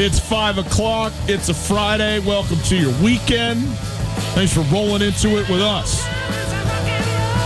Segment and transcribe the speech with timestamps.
[0.00, 1.12] It's five o'clock.
[1.26, 2.20] It's a Friday.
[2.20, 3.66] Welcome to your weekend.
[4.36, 6.06] Thanks for rolling into it with us.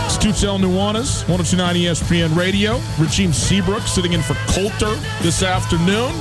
[0.05, 2.79] It's Total Nuanez, 1029 ESPN Radio.
[2.99, 4.93] Regime Seabrook sitting in for Colter
[5.23, 6.11] this afternoon.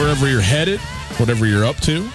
[0.00, 0.80] Wherever you're headed,
[1.20, 2.08] whatever you're up to,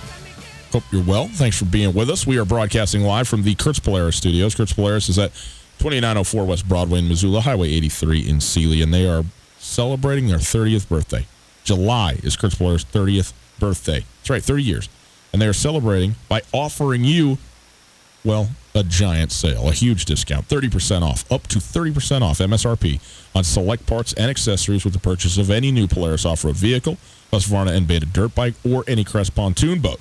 [0.71, 1.27] hope you're well.
[1.27, 2.25] Thanks for being with us.
[2.25, 4.55] We are broadcasting live from the Kurtz Polaris studios.
[4.55, 5.31] Kurtz Polaris is at
[5.77, 9.23] 2904 West Broadway in Missoula, Highway 83 in Seeley, and they are
[9.67, 11.25] celebrating their 30th birthday.
[11.63, 14.05] July is Kurtz Polaris' 30th birthday.
[14.19, 14.89] That's right, 30 years.
[15.33, 17.37] And they are celebrating by offering you,
[18.23, 22.99] well, a giant sale, a huge discount, 30% off, up to 30% off MSRP
[23.35, 26.97] on select parts and accessories with the purchase of any new Polaris off-road vehicle,
[27.33, 29.99] Husqvarna and Beta dirt bike, or any Crest pontoon boat.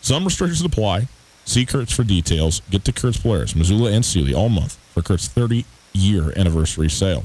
[0.00, 1.08] Some restrictions apply.
[1.44, 2.60] See Kurtz for details.
[2.70, 7.24] Get to Kurtz Polaris, Missoula and Seeley all month for Kurt's 30-year anniversary sale.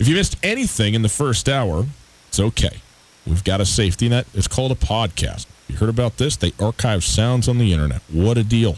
[0.00, 1.84] If you missed anything in the first hour,
[2.28, 2.80] it's okay.
[3.26, 4.26] We've got a safety net.
[4.32, 5.44] It's called a podcast.
[5.68, 6.36] You heard about this?
[6.36, 8.00] They archive sounds on the internet.
[8.10, 8.74] What a deal.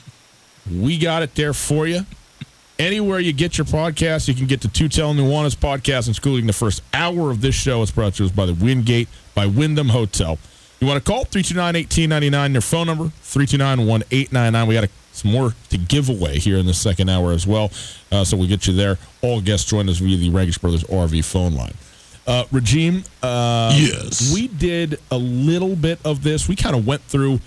[0.70, 2.04] we got it there for you.
[2.78, 6.82] Anywhere you get your podcast, you can get the Total Nuanez podcast, including the first
[6.92, 7.80] hour of this show.
[7.80, 10.38] It's brought to us by the Wingate by Wyndham Hotel.
[10.82, 14.66] You want to call 329 1899, their phone number 329 1899.
[14.66, 17.70] We got a, some more to give away here in the second hour as well.
[18.10, 18.98] Uh, so we'll get you there.
[19.20, 21.74] All guests join us via the Ragish Brothers RV phone line.
[22.26, 24.34] Uh, Regime, uh, Yes.
[24.34, 26.48] we did a little bit of this.
[26.48, 27.38] We kind of went through,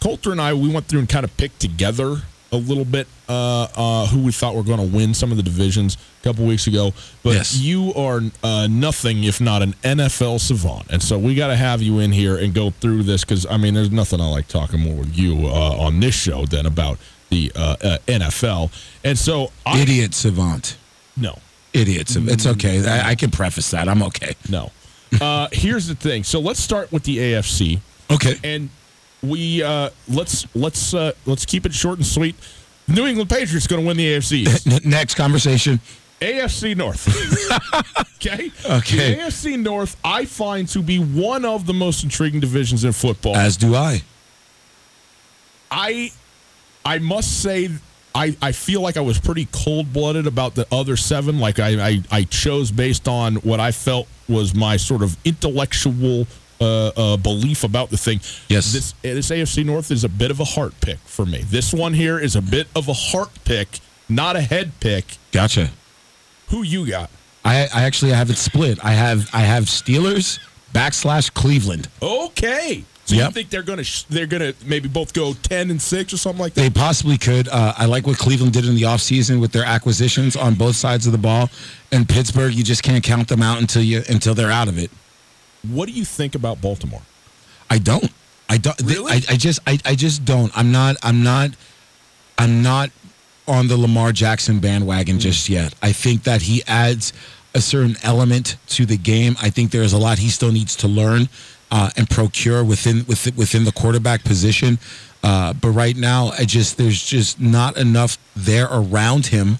[0.00, 3.66] Colter and I, we went through and kind of picked together a little bit uh,
[3.76, 6.66] uh, who we thought were going to win some of the divisions a couple weeks
[6.66, 6.92] ago.
[7.22, 7.56] But Yes.
[7.58, 10.86] you are uh, nothing if not an NFL savant.
[10.90, 13.58] And so we got to have you in here and go through this because, I
[13.58, 16.98] mean, there's nothing I like talking more with you uh, on this show than about
[17.28, 18.70] the uh, uh, NFL.
[19.04, 19.80] And so I.
[19.82, 20.78] Idiot savant.
[21.18, 21.38] No.
[21.74, 22.32] Idiot savant.
[22.32, 22.86] It's okay.
[22.88, 23.88] I, I can preface that.
[23.90, 24.34] I'm okay.
[24.48, 24.70] No.
[25.20, 26.24] Uh, here's the thing.
[26.24, 27.80] So let's start with the AFC,
[28.10, 28.36] Okay.
[28.42, 28.70] and
[29.22, 32.34] we uh, let's let's uh, let's keep it short and sweet.
[32.86, 34.84] New England Patriots going to win the AFC.
[34.86, 35.80] Next conversation.
[36.20, 37.06] AFC North.
[38.16, 38.50] okay.
[38.68, 39.14] Okay.
[39.14, 43.36] The AFC North, I find to be one of the most intriguing divisions in football.
[43.36, 44.02] As do I.
[45.70, 46.10] I
[46.84, 47.68] I must say
[48.14, 51.38] I, I feel like I was pretty cold blooded about the other seven.
[51.38, 56.26] Like I, I, I chose based on what I felt was my sort of intellectual
[56.60, 58.20] uh, uh, belief about the thing.
[58.48, 58.72] Yes.
[58.72, 61.42] This this AFC North is a bit of a heart pick for me.
[61.48, 65.04] This one here is a bit of a heart pick, not a head pick.
[65.32, 65.70] Gotcha.
[66.48, 67.10] Who you got?
[67.44, 68.84] I, I actually have it split.
[68.84, 70.38] I have I have Steelers
[70.72, 71.88] backslash Cleveland.
[72.02, 72.84] Okay.
[73.08, 76.18] So you think they're gonna sh- they're gonna maybe both go ten and six or
[76.18, 76.60] something like that?
[76.60, 77.48] They possibly could.
[77.48, 81.06] Uh, I like what Cleveland did in the offseason with their acquisitions on both sides
[81.06, 81.48] of the ball.
[81.90, 84.90] And Pittsburgh, you just can't count them out until you until they're out of it.
[85.66, 87.02] What do you think about Baltimore?
[87.70, 88.10] I don't.
[88.48, 88.80] I don't.
[88.82, 89.12] Really?
[89.12, 89.60] I, I just.
[89.66, 90.56] I, I just don't.
[90.56, 90.96] I'm not.
[91.02, 91.50] I'm not.
[92.38, 92.90] I'm not
[93.46, 95.20] on the Lamar Jackson bandwagon Mm.
[95.20, 95.74] just yet.
[95.82, 97.12] I think that he adds
[97.54, 99.36] a certain element to the game.
[99.40, 101.28] I think there's a lot he still needs to learn
[101.70, 104.78] uh, and procure within within within the quarterback position.
[105.22, 109.58] Uh, but right now, I just there's just not enough there around him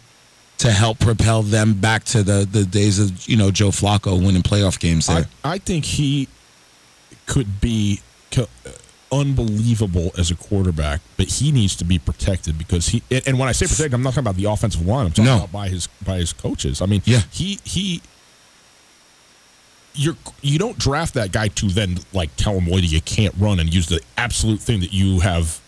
[0.58, 4.42] to help propel them back to the the days of you know Joe Flacco winning
[4.42, 5.26] playoff games there.
[5.44, 6.28] I, I think he
[7.26, 8.00] could be
[8.30, 8.70] co- uh,
[9.12, 13.02] unbelievable as a quarterback, but he needs to be protected because he.
[13.26, 15.06] And when I say protected, I'm not talking about the offensive line.
[15.06, 15.36] I'm talking No.
[15.38, 16.82] about by his by his coaches.
[16.82, 17.22] I mean, Yeah.
[17.30, 18.02] he he.
[19.94, 23.58] You're you don't draft that guy to then like tell him whether you can't run
[23.58, 25.60] and use the absolute thing that you have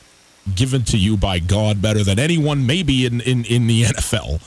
[0.55, 4.41] given to you by God better than anyone maybe in in in the NFL.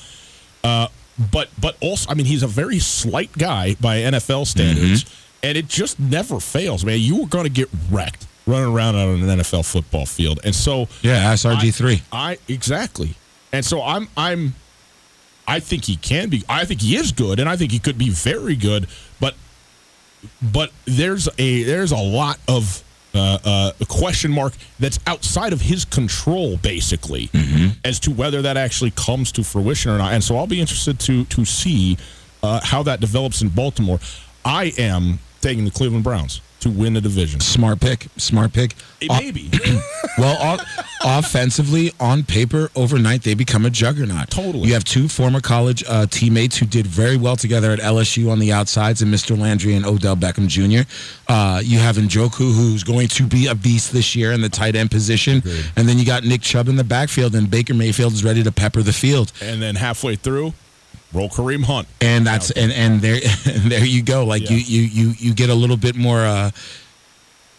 [0.64, 0.88] Uh,
[1.32, 5.06] but but also, I mean, he's a very slight guy by NFL standards,
[5.44, 7.00] and it just never fails, man.
[7.00, 10.88] You are going to get wrecked running around on an NFL football field, and so
[11.02, 12.02] yeah, SRG three.
[12.12, 13.16] I, I exactly,
[13.52, 14.56] and so I'm I'm
[15.48, 16.44] I think he can be.
[16.50, 18.88] I think he is good, and I think he could be very good.
[19.20, 19.36] But
[20.42, 22.83] but there's a there's a lot of
[23.14, 27.30] uh, uh, a question mark that's outside of his control, basically,
[27.86, 30.14] as to whether that actually comes to fruition or not.
[30.14, 31.98] And so I'll be interested to to see
[32.42, 34.00] uh, how that develops in Baltimore.
[34.46, 37.40] I am taking the Cleveland Browns to win the division.
[37.40, 38.08] Smart pick.
[38.18, 38.76] Smart pick.
[39.08, 39.50] Maybe.
[40.18, 40.58] well,
[41.04, 44.30] offensively, on paper, overnight they become a juggernaut.
[44.30, 44.68] Totally.
[44.68, 48.40] You have two former college uh, teammates who did very well together at LSU on
[48.40, 49.38] the outsides, and Mr.
[49.38, 50.90] Landry and Odell Beckham Jr.
[51.28, 54.76] Uh, you have Njoku, who's going to be a beast this year in the tight
[54.76, 55.42] end position,
[55.76, 58.52] and then you got Nick Chubb in the backfield, and Baker Mayfield is ready to
[58.52, 59.32] pepper the field.
[59.42, 60.54] and then halfway through,
[61.14, 61.88] roll Kareem Hunt.
[62.02, 64.58] and that's and and there and there you go like Yeah.
[64.58, 66.52] you you you you get a little bit more uh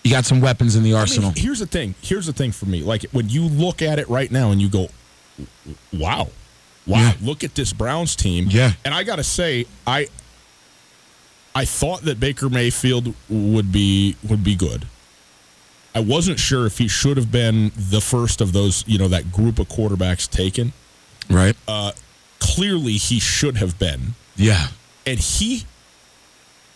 [0.02, 1.94] you got some weapons in the I mean, arsenal here's the thing.
[2.02, 2.82] Here's the thing for me.
[2.82, 4.88] Like when you look at it right now and you go,
[5.94, 6.28] "Wow,
[6.86, 6.98] wow!
[6.98, 7.12] Yeah.
[7.22, 8.72] Look at this Browns team." Yeah.
[8.84, 10.08] And I gotta say, I
[11.54, 14.86] I thought that Baker Mayfield would be would be good.
[15.94, 19.30] I wasn't sure if he should have been the first of those, you know, that
[19.32, 20.72] group of quarterbacks taken.
[21.30, 21.56] right
[22.44, 24.14] Clearly, he should have been.
[24.36, 24.68] yeah
[25.06, 25.64] and he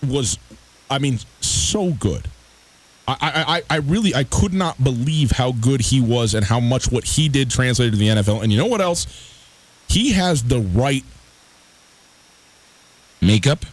[0.07, 0.39] was
[0.91, 2.29] i mean so good
[3.11, 6.93] I, I, I- really I could not believe how good he was and how much
[6.93, 8.43] what he did translated to the NFL.
[8.43, 9.07] And you know what else?
[9.89, 11.05] He has the right
[13.23, 13.65] makeup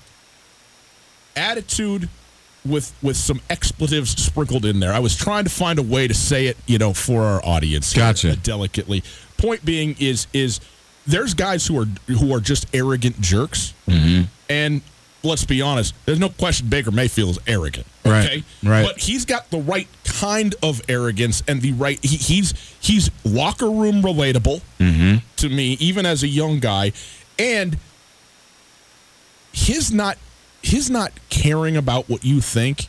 [1.36, 2.08] attitude
[2.66, 4.94] with with some expletives sprinkled in there.
[4.94, 7.94] I was trying to find a way to say it, you know, for our audience.
[7.94, 8.32] Gotcha.
[8.32, 9.04] uh, delicately.
[9.38, 10.60] Point being is is
[11.08, 14.24] there's guys who are who are just arrogant jerks, Mm-hmm.
[14.50, 14.82] and
[15.24, 17.88] let's be honest, there's no question Baker Mayfield is arrogant.
[18.06, 18.86] Right, right.
[18.86, 21.98] But he's got the right kind of arrogance and the right.
[22.04, 25.18] He, he's he's locker room relatable Mm-hmm.
[25.38, 26.92] to me, even as a young guy,
[27.40, 27.78] and
[29.52, 30.18] his not
[30.62, 32.88] his not caring about what you think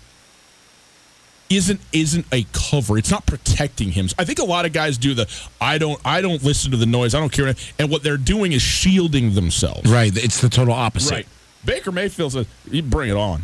[1.48, 2.98] isn't isn't a cover.
[2.98, 4.08] It's not protecting him.
[4.19, 5.28] I think a lot of guys do the
[5.60, 7.15] I don't I don't listen to the noise.
[7.15, 7.55] I don't care.
[7.79, 9.91] And what they're doing is shielding themselves.
[9.91, 11.26] right it's the total opposite Right.
[11.65, 13.43] Baker Mayfield says, "You bring it on.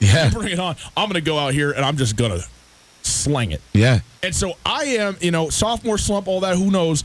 [0.00, 0.76] yeah You bring it on.
[0.96, 2.46] I'm going to go out here and I'm just going to
[3.02, 6.56] slang it." yeah And so I am, you know, sophomore slump, all that.
[6.56, 7.02] Who knows?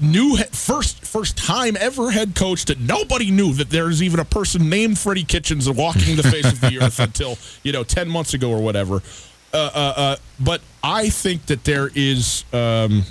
[0.00, 4.24] New he- first first time ever head coach that nobody knew that there's even a
[4.24, 8.34] person named Freddie Kitchens walking the face of the earth until you know ten months
[8.34, 9.02] ago or whatever.
[9.54, 12.44] Uh, uh, uh, but I think that there is.
[12.52, 13.04] Um,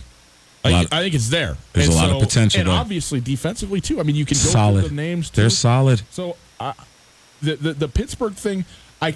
[0.66, 1.58] I, think, I think it's there.
[1.74, 2.76] There's And a lot of potential and there.
[2.78, 4.00] obviously defensively too.
[4.00, 5.30] I mean, you can go solid through the names.
[5.30, 5.42] Too.
[5.42, 6.74] they're solid So I,
[7.42, 8.64] the, the the Pittsburgh thing,
[9.02, 9.14] I,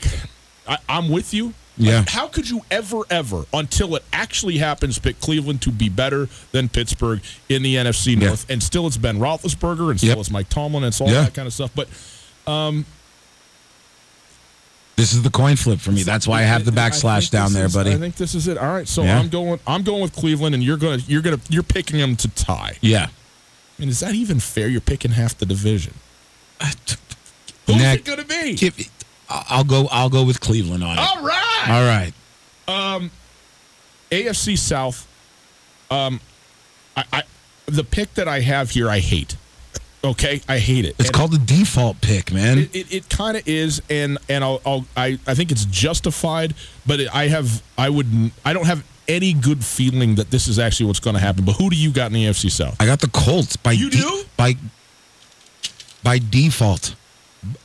[0.67, 1.53] I I'm with you.
[1.77, 2.00] Yeah.
[2.00, 6.27] Like, how could you ever ever until it actually happens pick Cleveland to be better
[6.51, 8.27] than Pittsburgh in the NFC Yeah.
[8.29, 8.50] North?
[8.50, 10.17] And still, it's Ben Roethlisberger, and still Yep.
[10.17, 11.22] it's Mike Tomlin, and it's all Yeah.
[11.22, 11.72] that kind of stuff.
[11.75, 11.88] But
[14.98, 17.66] this is the coin flip for me that's why i have the backslash down there
[17.68, 18.58] is- buddy I think this is it.
[18.58, 19.18] All right, so Yeah.
[19.20, 19.60] I'm going.
[19.66, 22.77] I'm going with Cleveland, and you're gonna you're gonna you're picking them to tie.
[22.82, 23.08] yeah
[23.80, 24.68] And is that even fair?
[24.68, 25.94] You're picking half the division.
[27.68, 28.56] Who's Neck- it gonna be?
[28.56, 28.75] Give
[29.30, 31.70] i'll go i'll go with cleveland on it all right.
[31.70, 32.13] all right
[34.12, 35.06] AFC South.
[35.92, 36.20] Um,
[36.96, 37.24] I, I
[37.66, 39.36] the pick that I have here, I hate.
[40.12, 40.96] Okay, I hate it.
[41.00, 42.60] It's And called the default pick, man.
[42.60, 46.54] It, it, it kind of is, and and I'll, I'll I I think it's justified,
[46.86, 48.08] but it, I have I would
[48.46, 51.46] I don't have any good feeling that this is actually what's going to happen.
[51.46, 52.76] But who do you got in the AFC South?
[52.82, 54.24] I got the Colts by You de- do?
[54.38, 54.56] by
[56.04, 56.96] by default.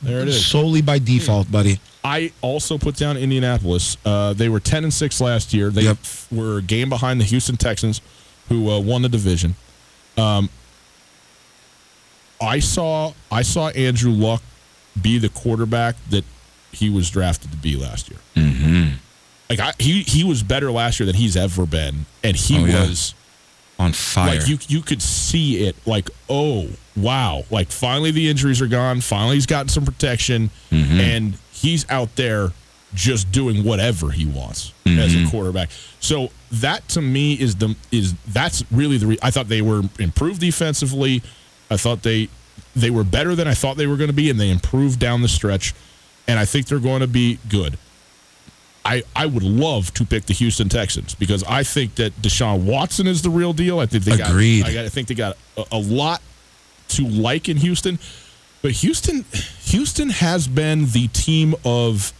[0.01, 0.45] There it is.
[0.45, 1.79] Solely by default, buddy.
[2.03, 3.97] I also put down Indianapolis.
[4.05, 5.69] Uh, they were ten and six last year.
[5.69, 5.97] They Yep.
[6.31, 8.01] were a game behind the Houston Texans,
[8.49, 9.55] who uh, won the division.
[10.17, 10.49] Um,
[12.43, 14.41] I saw I saw Andrew Luck
[15.01, 16.23] be the quarterback that
[16.71, 18.19] he was drafted to be last year.
[18.35, 18.89] Mm-hmm.
[19.49, 22.65] Like I, he he was better last year than he's ever been, and he Oh,
[22.65, 22.87] yeah.
[22.87, 23.13] was
[23.79, 24.39] On fire.
[24.39, 29.01] like you you could see it like oh wow like finally the injuries are gone
[29.01, 30.99] finally he's gotten some protection Mm-hmm.
[30.99, 32.51] and he's out there
[32.93, 35.25] just doing whatever he wants as Mm-hmm.
[35.27, 35.69] a quarterback
[35.99, 39.81] so that to me is the is that's really the re- I thought they were
[39.99, 41.23] improved defensively
[41.73, 42.29] I thought they
[42.75, 45.21] they were better than I thought they were going to be and they improved down
[45.21, 45.73] the stretch
[46.27, 47.77] and I think they're going to be good
[48.85, 53.07] I, I would love to pick the Houston Texans because I think that Deshaun Watson
[53.07, 53.79] is the real deal.
[53.79, 54.61] I think they Agreed.
[54.63, 56.21] got I, got, I think they got a, a lot
[56.89, 57.97] to like in Houston,
[58.61, 59.23] but Houston
[59.63, 62.11] Houston has been the team of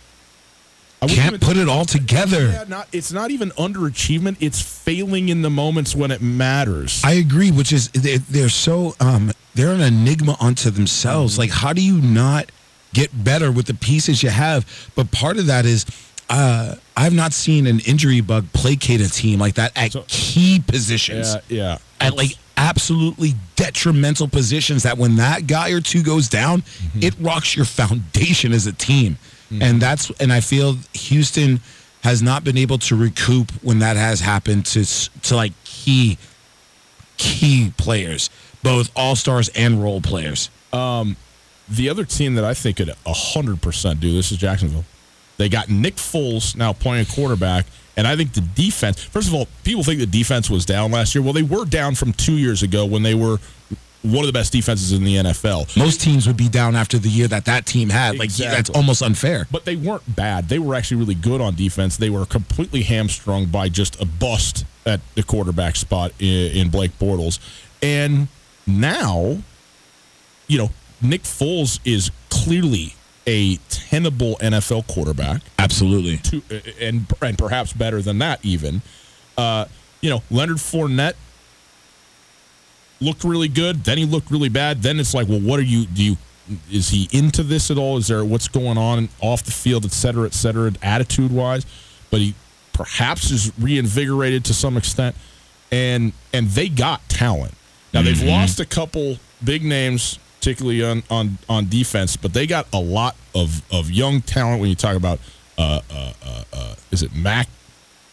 [1.01, 2.47] I Can't even- put it all together.
[2.47, 4.37] Yeah, not it's not even underachievement.
[4.39, 7.01] It's failing in the moments when it matters.
[7.03, 11.37] I agree, which is they- they're so um they're an enigma unto themselves.
[11.37, 12.51] Like, how do you not
[12.93, 14.65] get better with the pieces you have?
[14.95, 15.85] But part of that is
[16.29, 20.59] uh I've not seen an injury bug placate a team like that at So- key
[20.65, 21.35] positions.
[21.49, 21.77] yeah, yeah.
[21.99, 27.03] At like absolutely detrimental positions that when that guy or two goes down, Mm-hmm.
[27.03, 29.17] it rocks your foundation as a team.
[29.61, 31.59] And that's and I feel Houston
[32.03, 34.83] has not been able to recoup when that has happened to
[35.21, 36.17] to like key
[37.17, 38.29] key players,
[38.63, 40.49] both all stars and role players.
[40.71, 41.15] Um,
[41.69, 44.85] the other team that I think could 100% do this is Jacksonville.
[45.37, 47.65] They got Nick Foles now playing quarterback,
[47.97, 51.15] and I think the defense, first of all, people think the defense was down last
[51.15, 51.23] year.
[51.23, 53.39] Well, they were down from two years ago when they were
[54.03, 55.75] one of the best defenses in the NFL.
[55.77, 58.19] Most teams would be down after the year that that team had.
[58.19, 59.47] Like that's almost unfair.
[59.49, 60.49] But they weren't bad.
[60.49, 61.97] They were actually really good on defense.
[61.97, 66.91] They were completely hamstrung by just a bust at the quarterback spot in, in Blake
[66.99, 67.39] Bortles.
[67.81, 68.27] And
[68.65, 69.37] now,
[70.47, 70.69] you know,
[71.01, 72.95] Nick Foles is clearly
[73.27, 76.17] a tenable NFL quarterback, Absolutely.
[76.17, 76.41] to,
[76.81, 78.81] and and perhaps better than that even.
[79.37, 79.65] Uh,
[80.01, 81.13] you know, Leonard Fournette
[82.99, 83.83] looked really good.
[83.83, 84.81] Then he looked really bad.
[84.81, 85.85] Then it's like, well, what are you?
[85.85, 86.17] Do you?
[86.69, 87.97] Is he into this at all?
[87.97, 91.65] Is there what's going on off the field, et cetera, et cetera, attitude wise?
[92.11, 92.35] But he
[92.73, 95.15] perhaps is reinvigorated to some extent,
[95.71, 97.53] and and they got talent.
[97.93, 102.67] Now they've lost a couple big names, particularly on on on defense, but they got
[102.73, 104.61] a lot of of young talent.
[104.61, 105.19] When you talk about,
[105.57, 107.47] uh, uh, uh, uh, is it Mac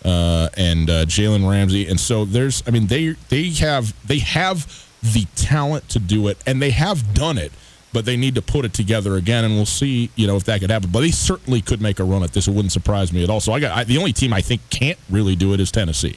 [0.04, 4.86] uh, and uh, Jalen Ramsey, and so there's, I mean, they they have they have
[5.02, 7.52] the talent to do it, and they have done it,
[7.92, 10.60] but they need to put it together again, and we'll see, you know, if that
[10.60, 10.90] could happen.
[10.90, 12.48] But they certainly could make a run at this.
[12.48, 13.40] It wouldn't surprise me at all.
[13.40, 16.16] So I got I, the only team I think can't really do it is Tennessee.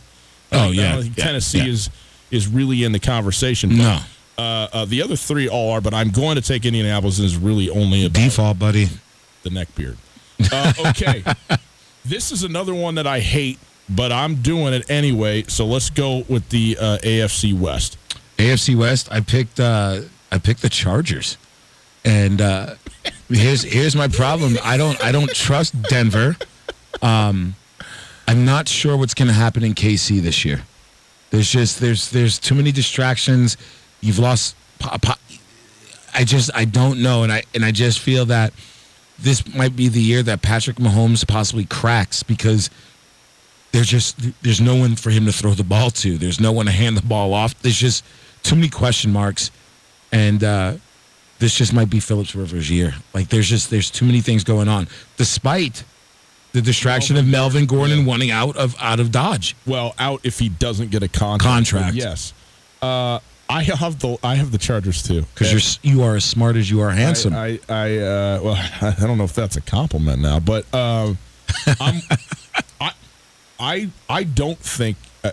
[0.51, 0.96] Oh, think- yeah.
[0.96, 1.65] I Yeah, Tennessee yeah.
[1.67, 1.89] is
[2.34, 3.70] is really in the conversation.
[3.70, 4.00] But, No.
[4.36, 7.38] Uh, uh, the other three all are, but I'm going to take Indianapolis and is
[7.38, 8.90] really only a Default, buddy.
[9.44, 9.98] the neck beard.
[10.52, 11.24] Uh, okay.
[12.06, 15.44] this is another one that I hate, but I'm doing it anyway.
[15.48, 17.98] So let's go with the uh, AFC West.
[18.38, 21.38] AFC West, I picked uh I picked the Chargers.
[22.04, 22.75] And uh
[23.30, 24.58] here's here's my problem.
[24.63, 26.36] I don't I don't trust Denver.
[27.04, 27.54] Um
[28.28, 30.63] I'm not sure what's going to happen in KC this year.
[31.34, 33.58] There's just there's there's too many distractions.
[34.02, 34.56] You've lost
[36.13, 38.54] I just I don't know and I and I just feel that
[39.18, 42.70] this might be the year that Patrick Mahomes possibly cracks because
[43.72, 46.20] there's just there's no one for him to throw the ball to.
[46.20, 47.60] There's no one to hand the ball off.
[47.63, 48.06] There's just
[48.44, 49.50] too many question marks,
[50.12, 50.74] and uh,
[51.40, 52.94] this just might be Phillips Rivers' year.
[53.12, 54.88] Like there's just there's too many things going on,
[55.18, 55.84] despite
[56.53, 59.55] the distraction of Melvin Gordon wanting out of out of Dodge.
[59.65, 61.43] Well, out if he doesn't get a contract.
[61.43, 61.95] Contract.
[61.95, 62.33] Yes.
[62.81, 63.19] Uh,
[63.50, 65.25] I have the I have the Chargers too.
[65.33, 67.33] Because you're you are as smart as you are handsome.
[67.33, 71.13] I, I, I uh, well, I don't know if that's a compliment now, but uh,
[71.79, 72.01] I'm,
[72.79, 72.91] I,
[73.60, 75.31] I, I don't think uh,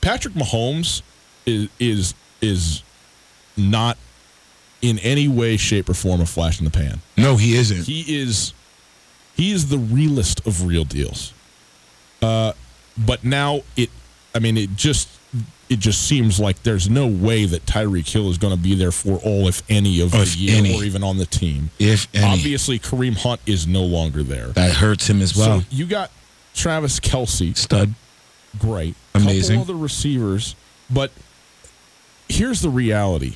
[0.00, 1.02] Patrick Mahomes
[1.44, 2.82] is is is
[3.56, 3.96] not
[4.82, 7.00] in any way, shape, or form a flash in the pan.
[7.16, 7.84] no, he isn't.
[7.84, 8.52] He is
[9.36, 11.32] he is the realest of real deals.
[12.22, 12.52] Uh,
[12.96, 13.90] but now it,
[14.34, 15.08] I mean, it just
[15.68, 18.92] it just seems like there's no way that Tyreek Hill is going to be there
[18.92, 20.76] for all, if any, of If the year, any.
[20.78, 21.70] or even on the team.
[21.80, 24.46] If any, Obviously, Kareem Hunt is no longer there.
[24.48, 25.60] that hurts him as well.
[25.60, 26.10] So you got
[26.54, 27.94] Travis Kelce, Stud.
[28.58, 29.58] great, Amazing.
[29.58, 30.54] Couple other receivers,
[30.88, 31.10] but
[32.28, 33.34] here's the reality: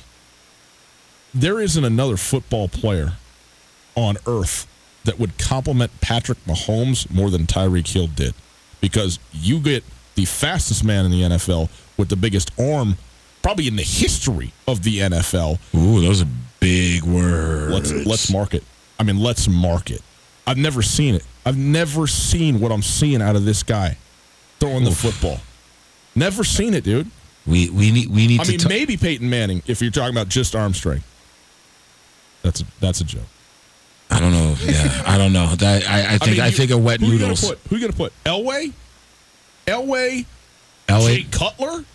[1.33, 3.13] there isn't another football player
[3.95, 4.67] on earth
[5.05, 8.33] that would complement Patrick Mahomes more than Tyreek Hill did,
[8.79, 9.83] because you get
[10.15, 12.97] the fastest man in the NFL with the biggest arm,
[13.41, 15.59] probably in the history of the NFL.
[15.75, 16.27] Ooh, those are
[16.59, 17.91] big words.
[17.91, 18.63] Let's let's mark it.
[18.99, 20.01] I mean, let's mark it.
[20.45, 21.25] I've never seen it.
[21.45, 23.97] I've never seen what I'm seeing out of this guy
[24.59, 25.39] throwing the football.
[26.13, 27.09] Never seen it, dude.
[27.47, 28.51] We we need we need I to.
[28.51, 31.07] mean, ta- maybe Peyton Manning if you're talking about just arm strength.
[32.43, 33.23] That's a, that's a joke.
[34.11, 34.55] I don't know.
[34.61, 35.55] Yeah, I don't know.
[35.55, 37.43] That I, I think I, mean, you- think of wet who noodles.
[37.43, 37.59] You put?
[37.69, 38.13] Who you gonna put?
[38.25, 38.73] Elway,
[39.67, 40.25] Elway,
[40.87, 41.15] Elway.
[41.15, 41.85] Jay Cutler.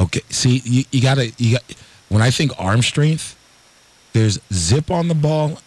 [0.00, 0.20] Okay.
[0.28, 1.62] See, you, you gotta you got
[2.08, 3.36] when I think arm strength,
[4.12, 5.58] there's zip on the ball.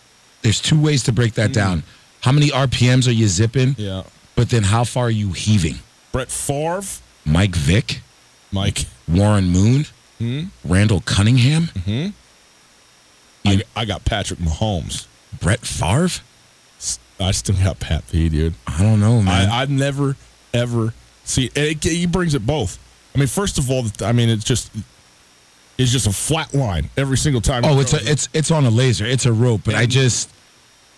[0.41, 1.83] There's two ways to break that down.
[2.21, 3.69] How many RPMs are you zipping?
[3.75, 3.79] Mm.
[3.79, 4.03] Yeah,
[4.35, 5.75] But then how far are you heaving?
[6.11, 6.81] Brett Favre,
[7.25, 8.01] Mike Vick,
[8.51, 8.85] Mike.
[9.07, 9.85] Warren Moon,
[10.19, 10.43] Hmm?
[10.63, 12.07] Randall Cunningham, Hmm.
[13.45, 15.05] I, I got Patrick Mahomes.
[15.39, 16.21] Brett Favre.
[17.19, 18.55] I still got Pat P, dude.
[18.67, 19.49] I don't know, man.
[19.49, 20.17] I, I've never
[20.53, 21.49] ever see.
[21.55, 22.77] And it, he brings it both.
[23.13, 24.69] I mean, first of all, I mean it's just
[25.77, 27.63] it's just a flat line every single time.
[27.65, 28.09] oh, it's a, it.
[28.09, 29.05] it's it's on a laser.
[29.05, 29.61] It's a rope.
[29.65, 30.29] But I just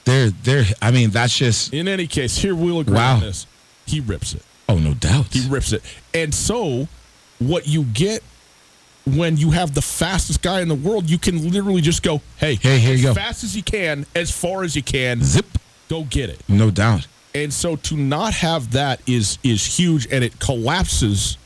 [0.06, 0.66] they're they're.
[0.82, 1.74] I mean, that's just.
[1.74, 3.16] In any case, here we'll agree Wow.
[3.16, 3.46] on this.
[3.86, 4.44] He rips it.
[4.70, 5.28] Oh, no doubt.
[5.34, 5.82] He rips it.
[6.14, 6.88] And so,
[7.40, 8.22] what you get
[9.16, 12.56] when you have the fastest guy in the world, you can literally just go, "Hey,
[12.56, 13.14] Hey, here as you go.
[13.14, 15.46] fast as you can, as far as you can, Zip.
[15.90, 17.08] go get it." No doubt.
[17.34, 21.38] And so to not have that is is huge, and it collapses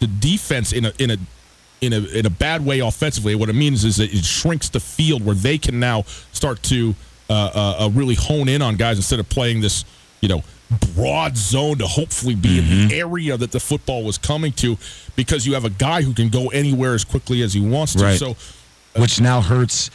[0.00, 1.16] the defense in a in a
[1.80, 3.34] in a in a bad way offensively.
[3.34, 6.02] What it means is that it shrinks the field where they can now
[6.32, 6.94] start to
[7.30, 9.84] uh, uh, uh, really hone in on guys instead of playing this
[10.20, 10.42] you know
[10.94, 12.92] broad zone to hopefully be in the mm-hmm.
[12.92, 14.76] area that the football was coming to,
[15.16, 18.04] because you have a guy who can go anywhere as quickly as he wants to.
[18.04, 18.18] Right.
[18.18, 19.90] So uh, Which now hurts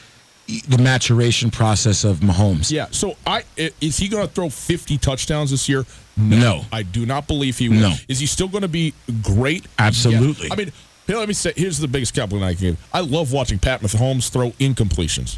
[0.67, 2.71] the maturation process of Mahomes.
[2.71, 2.88] Yeah.
[2.91, 3.43] So I
[3.80, 5.86] is he going to throw 50 touchdowns this year?
[6.17, 6.62] No.
[6.71, 7.89] I do not believe he will.
[7.89, 7.93] No.
[8.08, 9.65] Is he still going to be great?
[9.80, 10.48] Absolutely.
[10.48, 10.54] Yeah.
[10.54, 10.71] I mean,
[11.08, 12.89] here, let me say here's the biggest compliment I can give.
[12.93, 15.38] I love watching Pat Mahomes throw incompletions.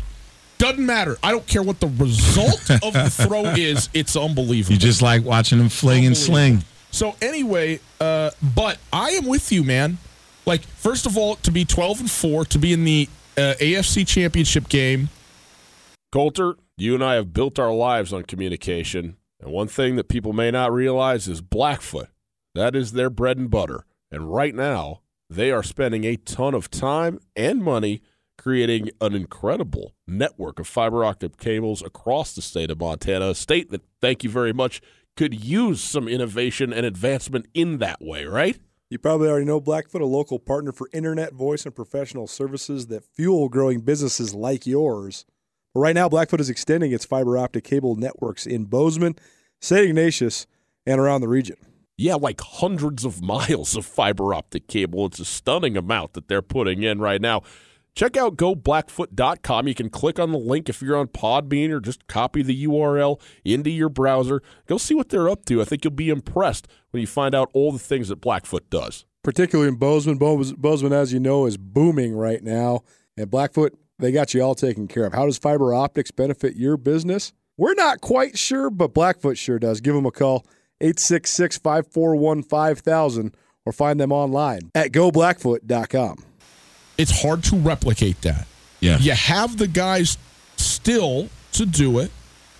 [0.65, 1.15] Doesn't matter.
[1.21, 3.87] I don't care what the result of the throw is.
[3.93, 4.73] It's unbelievable.
[4.73, 6.63] You just like watching him fling and sling.
[6.89, 9.99] So anyway, uh, but I am with you, man.
[10.47, 14.07] Like first of all, to be 12 and four, to be in the uh, AFC
[14.07, 15.09] Championship game,
[16.11, 19.17] Colter, you and I have built our lives on communication.
[19.39, 22.07] And one thing that people may not realize is Blackfoot.
[22.55, 23.85] That is their bread and butter.
[24.09, 28.01] And right now, they are spending a ton of time and money
[28.45, 33.71] creating an incredible network of fiber optic cables across the state of Montana, a state
[33.71, 34.81] that, thank you very much,
[35.17, 38.59] could use some innovation and advancement in that way, right?
[38.91, 43.03] You probably already know Blackfoot, a local partner for internet, voice, and professional services that
[43.03, 45.25] fuel growing businesses like yours.
[45.73, 49.15] But right now, Blackfoot is extending its fiber optic cable networks in Bozeman,
[49.59, 49.87] St.
[49.87, 50.45] Ignatius,
[50.85, 51.57] and around the region.
[51.97, 55.07] Yeah, like hundreds of miles of fiber optic cable.
[55.07, 57.41] It's a stunning amount that they're putting in right now.
[57.95, 59.67] Check out goblackfoot.com.
[59.67, 63.21] You can click on the link if you're on Podbean or just copy the URL
[63.45, 64.41] into your browser.
[64.67, 65.61] Go see what they're up to.
[65.61, 69.05] I think you'll be impressed when you find out all the things that Blackfoot does.
[69.23, 70.17] particularly in Bozeman.
[70.17, 72.81] Bozeman, as you know, is booming right now.
[73.17, 75.13] And Blackfoot, they got you all taken care of.
[75.13, 77.31] How does fiber optics benefit your business?
[77.57, 79.79] We're not quite sure, but Blackfoot sure does.
[79.79, 80.45] Give them a call,
[80.81, 86.17] 866 541 5000, or find them online at goblackfoot.com.
[86.97, 88.47] it's hard to replicate that.
[88.79, 88.97] Yeah.
[88.97, 90.17] You have the guys
[90.57, 92.11] still to do it.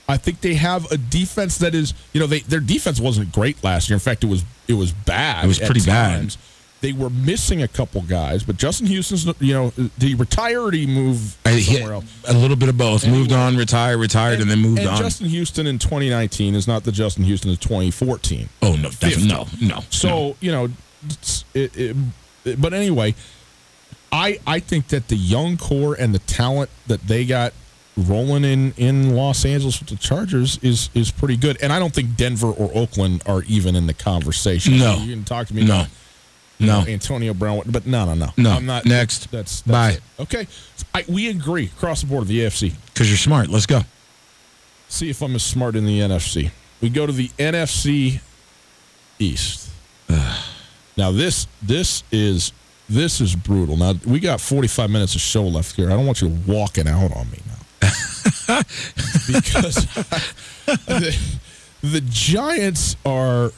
[0.07, 3.63] I think they have a defense that is, you know, they, their defense wasn't great
[3.63, 3.95] last year.
[3.95, 5.45] In fact, it was it was bad.
[5.45, 6.35] It was pretty bad.
[6.81, 10.71] They were missing a couple guys, but Justin Houston's, you know, did he retire or
[10.71, 12.05] did he move somewhere else?
[12.27, 13.07] a little bit of both.
[13.07, 14.97] moved on, retired, retired, and, then moved and on.
[14.97, 18.49] Justin Houston in 2019 is not the Justin Houston of 2014.
[18.61, 18.89] oh no,
[19.25, 19.79] no, no.
[19.89, 20.35] So no.
[20.41, 20.67] you know,
[21.55, 21.95] it, it-
[22.59, 23.15] but anyway,
[24.11, 27.53] I I think that the young core and the talent that they got
[27.97, 31.57] rolling in in Los Angeles with the Chargers is is pretty good.
[31.61, 34.77] And I don't think Denver or Oakland are even in the conversation.
[34.77, 34.97] No.
[34.97, 35.65] you can talk to me.
[35.65, 35.81] No.
[35.81, 35.89] about,
[36.59, 36.81] No.
[36.81, 38.51] know, Antonio Brown, but no, no, no, No.
[38.51, 38.85] I'm not.
[38.85, 39.29] Next.
[39.31, 39.89] That's, that's Bye.
[39.91, 40.01] it.
[40.21, 40.47] Okay,
[40.93, 42.21] I, we agree across the board.
[42.23, 42.73] Of the AFC.
[42.93, 43.49] because you're smart.
[43.49, 43.81] Let's go.
[44.87, 46.51] See if I'm as smart in the NFC.
[46.81, 48.21] We go to the NFC
[49.19, 49.69] East.
[50.97, 52.51] now this this is
[52.87, 53.77] This is brutal.
[53.77, 55.87] Now we got 45 minutes of show left here.
[55.87, 57.55] I don't want you walking out on me now
[59.27, 59.85] because
[60.65, 61.17] the,
[61.81, 63.51] the Giants are.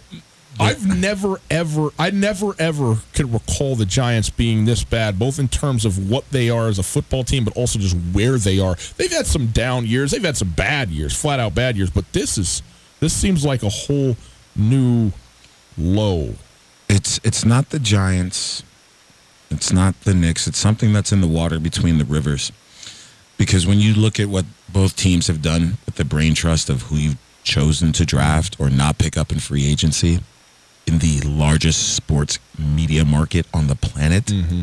[0.60, 5.50] I've never ever, I never ever could recall the Giants being this bad, both in
[5.50, 8.76] terms of what they are as a football team, but also just where they are.
[8.96, 12.12] They've had some down years, they've had some bad years, flat out bad years, but
[12.12, 12.64] this is
[13.00, 14.18] this seems like a whole
[14.56, 15.12] new
[15.78, 16.34] low.
[16.90, 18.64] It's it's not the Giants.
[19.50, 20.48] It's not the Knicks.
[20.48, 22.52] It's something that's in the water between the rivers.
[23.38, 26.84] Because when you look at what both teams have done with the brain trust of
[26.84, 30.20] who you've chosen to draft or not pick up in free agency
[30.86, 34.62] in the largest sports media market on the planet, Mm-hmm.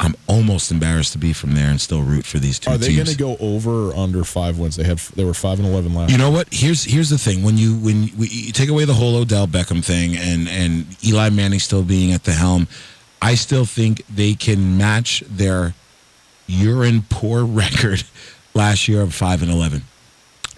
[0.00, 2.94] I'm almost embarrassed to be from there and still root for these two Are they
[2.94, 4.74] going to go over or under five wins?
[4.74, 6.10] They had they were five and eleven last.
[6.10, 6.48] You know what?
[6.50, 7.44] Here's here's the thing.
[7.44, 11.30] When you when you, you take away the whole Odell Beckham thing and and Eli
[11.30, 12.66] Manning still being at the helm,
[13.24, 15.72] I still think they can match their
[16.46, 18.04] urine poor record
[18.52, 19.82] last year of five and eleven.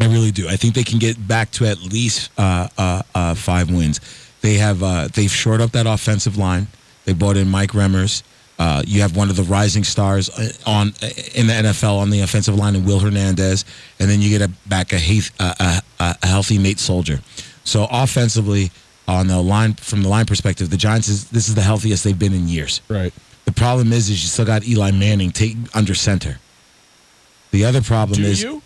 [0.01, 0.49] I really do.
[0.49, 4.01] I think they can get back to at least uh, uh, uh, five wins.
[4.43, 6.67] They have uh, they've shored up that offensive line.
[7.05, 8.25] They brought in Mike Remmers.
[8.59, 10.89] Uh, you have one of the rising stars uh, on
[11.35, 13.65] in the NFL on the offensive line, in Will Hernandez,
[14.01, 17.21] and then you get a, back a, a, a, healthy Nate Solder.
[17.65, 18.71] So offensively,
[19.09, 22.19] on the line from the line perspective, the Giants is this is the healthiest they've
[22.19, 22.81] been in years.
[22.89, 23.13] Right.
[23.45, 26.39] The problem is, is you still got Eli Manning take under center.
[27.53, 28.63] The other problem Do is, you?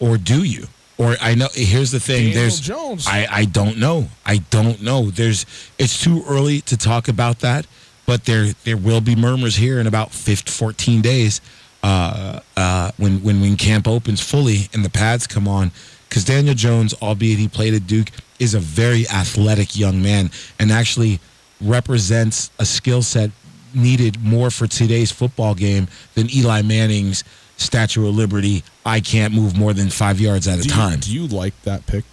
[0.00, 0.66] or do you?
[0.96, 1.48] Or I know.
[1.52, 2.26] Here's the thing.
[2.26, 3.06] Daniel There's Jones.
[3.06, 4.08] I I don't know.
[4.24, 5.10] I don't know.
[5.10, 5.44] There's.
[5.78, 7.66] It's too early to talk about that.
[8.06, 11.40] But there there will be murmurs here in about 15, 14 days.
[11.82, 15.70] Uh, uh, when when when camp opens fully and the pads come on,
[16.08, 20.72] because Daniel Jones, albeit he played at Duke, is a very athletic young man and
[20.72, 21.20] actually
[21.60, 23.30] represents a skill set
[23.74, 27.24] needed more for today's football game than Eli Manning's
[27.56, 28.62] Statue of Liberty.
[28.84, 30.98] I can't move more than five yards at a do you, time.
[31.00, 32.04] do you like that pick?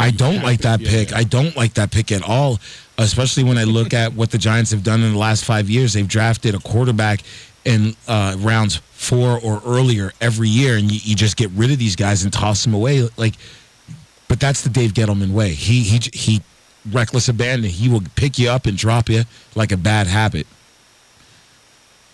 [0.00, 1.10] I don't like that yeah, pick.
[1.10, 1.18] yeah.
[1.18, 2.58] I don't like that pick at all,
[2.98, 5.92] especially when I look at what the Giants have done in the last five years.
[5.92, 7.22] They've drafted a quarterback
[7.64, 11.78] in uh, rounds four or earlier every year, and you, you just get rid of
[11.78, 13.08] these guys and toss them away.
[13.16, 13.34] Like,
[14.28, 15.50] but that's the Dave Gettleman way.
[15.50, 16.42] He he he
[16.90, 17.70] reckless abandon.
[17.70, 20.46] He will pick you up and drop you like a bad habit.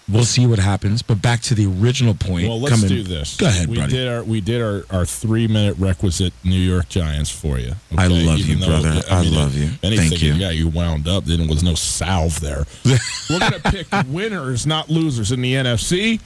[0.06, 1.00] We'll see what happens.
[1.00, 2.46] But back to the original point.
[2.46, 3.38] Well, let's coming- do this.
[3.38, 3.90] Go ahead, we buddy.
[3.92, 7.72] did our we did our, our three minute requisite New York Giants for you.
[7.96, 9.02] I love Even you, brother.
[9.10, 9.70] I love you.
[9.82, 10.34] Anything Thank you.
[10.34, 11.24] Yeah, you wound up.
[11.24, 12.64] Then was no salve there.
[13.30, 16.20] We're gonna pick winners, not losers, in the NFC.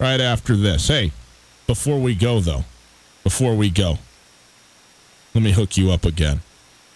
[0.00, 0.88] Right after this.
[0.88, 1.12] Hey,
[1.68, 2.64] before we go though,
[3.22, 3.98] before we go,
[5.36, 6.40] let me hook you up again.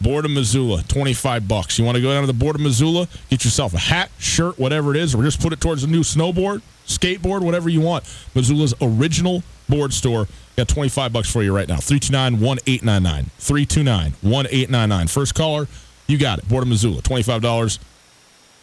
[0.00, 1.79] Board of Missoula, 25 bucks.
[1.79, 4.59] You want to go down to the Board of Missoula, get yourself a hat, shirt,
[4.59, 8.03] whatever it is, or just put it towards a new snowboard, skateboard, whatever you want.
[8.35, 10.26] Missoula's original board store.
[10.57, 11.76] Got 25 bucks for you right now.
[11.76, 13.26] 329-1899.
[13.38, 15.11] 329-1899.
[15.11, 15.68] First caller,
[16.07, 16.48] you got it.
[16.48, 17.79] Board of Missoula, $25.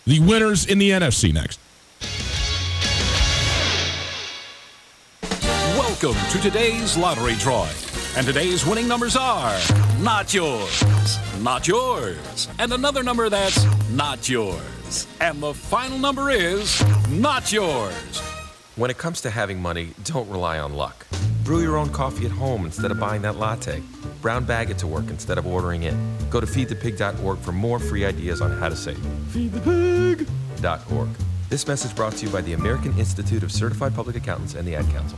[0.08, 1.60] The winners in the NFC next.
[5.78, 7.76] Welcome to today's lottery drawing.
[8.15, 9.58] And today's winning numbers are
[10.00, 10.84] not yours,
[11.41, 15.08] not yours, and another number that's not yours.
[15.22, 18.20] And the final number is not yours.
[18.76, 21.06] When it comes to having money, don't rely on luck.
[21.43, 23.82] Brew your own coffee at home instead of buying that latte.
[24.22, 25.96] Brown bag it to work instead of ordering it.
[26.30, 28.98] Go to feedthepig.org for more free ideas on how to save.
[29.32, 31.10] Feedthepig.org.
[31.50, 34.76] This message brought to you by the American Institute of Certified Public Accountants and the
[34.76, 35.17] Ad Council.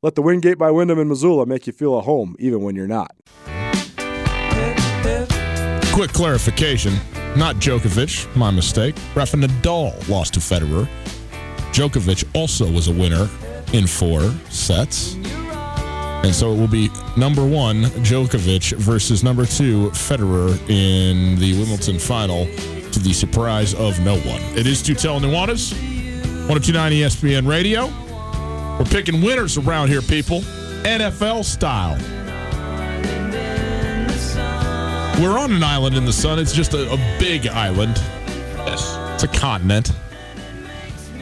[0.00, 2.86] Let the Wingate by Wyndham in Missoula make you feel at home, even when you're
[2.86, 3.16] not.
[5.92, 6.94] Quick clarification.
[7.36, 8.94] Not Djokovic, my mistake.
[9.16, 10.88] Rafa Nadal lost to Federer.
[11.72, 13.28] Djokovic also was a winner
[13.72, 15.14] in four sets.
[15.14, 21.98] And so it will be number one, Djokovic, versus number two, Federer, in the Wimbledon
[21.98, 22.44] final
[22.92, 24.40] to the surprise of no one.
[24.56, 25.72] It is Total Nuanez,
[26.46, 27.92] 1029 ESPN Radio.
[28.78, 30.40] We're picking winners around here, people,
[30.82, 31.96] NFL style.
[35.20, 36.38] We're on an island in the sun.
[36.38, 37.96] It's just a, a big island.
[38.56, 38.96] Yes.
[39.14, 39.90] It's a continent.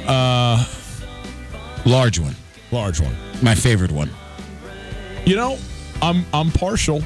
[0.06, 0.64] Uh,
[1.86, 2.34] Large one.
[2.72, 3.16] large one.
[3.42, 4.10] My favorite one.
[5.24, 5.56] You know,
[6.02, 7.00] I'm I'm partial.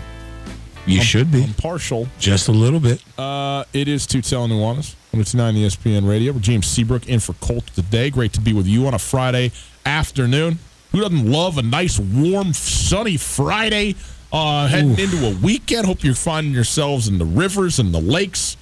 [0.86, 1.44] You I'm- should be.
[1.44, 2.08] I'm partial.
[2.18, 3.02] Just a little bit.
[3.16, 6.32] Uh, it is Total Nuanez, 1029 ESPN Radio.
[6.40, 8.10] James Seabrook in for Colt today.
[8.10, 9.52] Great to be with you on a Friday
[9.86, 10.58] afternoon.
[10.92, 13.94] Who doesn't love a nice, warm, sunny Friday
[14.32, 15.86] uh, heading into a weekend?
[15.86, 18.56] Hope you're finding yourselves in the rivers and the lakes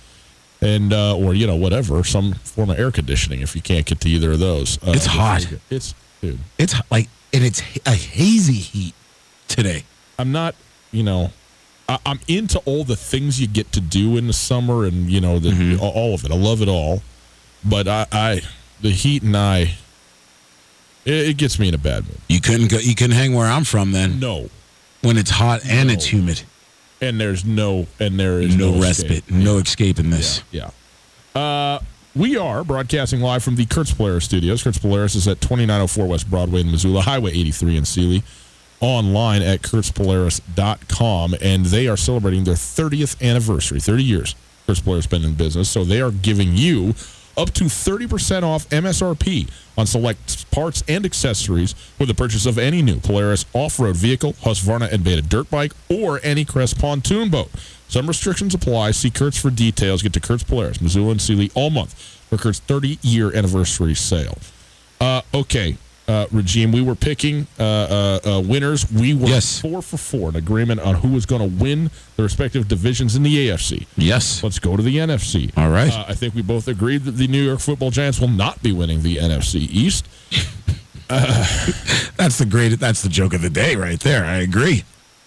[0.60, 4.00] and, uh, or, you know, whatever, some form of air conditioning if you can't get
[4.02, 4.76] to either of those.
[4.86, 5.46] Uh, It's hot.
[5.70, 8.94] It's, dude, It's like, and it's a hazy heat
[9.46, 9.84] today.
[10.18, 10.54] I'm not,
[10.90, 11.30] you know,
[11.88, 15.20] I, I'm into all the things you get to do in the summer and you
[15.22, 15.80] know the Mm-hmm.
[15.82, 16.30] all- all of it.
[16.30, 17.02] I love it all,
[17.64, 18.40] but I, I
[18.82, 19.74] the heat and I,
[21.08, 22.18] it, it gets me in a bad mood.
[22.28, 22.78] You couldn't go.
[22.78, 24.48] You couldn't hang where I'm from then No,
[25.02, 26.42] when it's hot and it's humid.
[27.00, 29.10] and there's no and there is No, no, respite.
[29.24, 29.30] escape.
[29.30, 30.42] No escape in this.
[30.50, 30.70] Yeah.
[31.34, 31.78] Uh,
[32.16, 34.62] we are broadcasting live from the Kurtz Polaris studios.
[34.64, 38.22] Kurtz Polaris is at 2904 West Broadway in Missoula, Highway 83 in Seeley.
[38.80, 41.34] Online at kurtzpolaris.com.
[41.40, 44.34] And they are celebrating their 30th anniversary, 30 years.
[44.66, 45.68] Kurtz Polaris has been in business.
[45.68, 46.94] So they are giving you
[47.38, 49.48] up to 30% off MSRP
[49.78, 55.02] on select parts and accessories with the purchase of any new Polaris off-road vehicle, Husqvarna
[55.02, 57.50] Beta dirt bike, or any Crest pontoon boat.
[57.88, 58.90] Some restrictions apply.
[58.90, 60.02] See Kurtz for details.
[60.02, 61.94] Get to Kurtz Polaris, Missoula and Seeley all month
[62.28, 64.36] for Kurt's 30-year anniversary sale.
[65.00, 65.76] Uh, okay,
[66.08, 66.72] uh, regime.
[66.72, 68.90] We were picking uh, uh, uh, winners.
[68.90, 69.60] We were Yes.
[69.60, 73.22] four for four in agreement on who was going to win the respective divisions in
[73.22, 73.86] the AFC.
[73.96, 74.42] Yes.
[74.42, 75.52] Let's go to the NFC.
[75.56, 75.92] All right.
[75.92, 78.72] Uh, I think we both agreed that the New York Football Giants will not be
[78.72, 80.08] winning the NFC East.
[81.08, 82.78] That's the great.
[82.78, 84.24] That's the joke of the day right there.
[84.24, 84.84] I agree.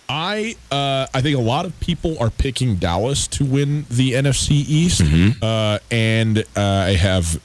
[0.10, 4.52] I uh, I think a lot of people are picking Dallas to win the NFC
[4.52, 5.02] East,
[5.42, 7.42] uh, and uh, I have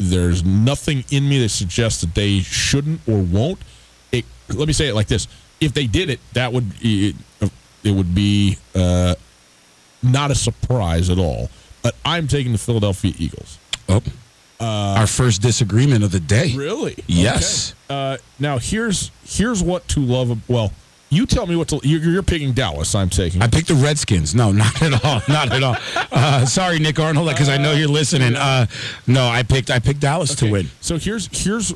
[0.00, 3.58] there's nothing in me that suggests that they shouldn't or won't.
[4.12, 5.28] It, let me say it like this:
[5.60, 7.14] if they did it, that would it,
[7.84, 9.14] it would be uh,
[10.02, 11.50] not a surprise at all.
[11.82, 13.58] But I'm taking the Philadelphia Eagles.
[13.88, 14.02] Oh,
[14.60, 16.54] our first disagreement of the day.
[16.54, 17.02] Really?
[17.06, 17.74] Yes.
[17.90, 18.14] Okay.
[18.14, 20.48] Uh, now here's here's what to love.
[20.48, 20.72] Well,
[21.10, 21.80] you tell me what to.
[21.82, 22.94] You're, you're picking Dallas.
[22.94, 23.42] I'm taking.
[23.42, 24.34] I picked the Redskins.
[24.34, 25.20] No, not at all.
[25.28, 25.76] Not at all.
[26.12, 28.36] Uh, sorry, Nick Arnold, because I know you're listening.
[28.36, 28.66] Uh,
[29.06, 29.70] no, I picked.
[29.70, 30.68] I picked Dallas to win.
[30.80, 31.74] So here's here's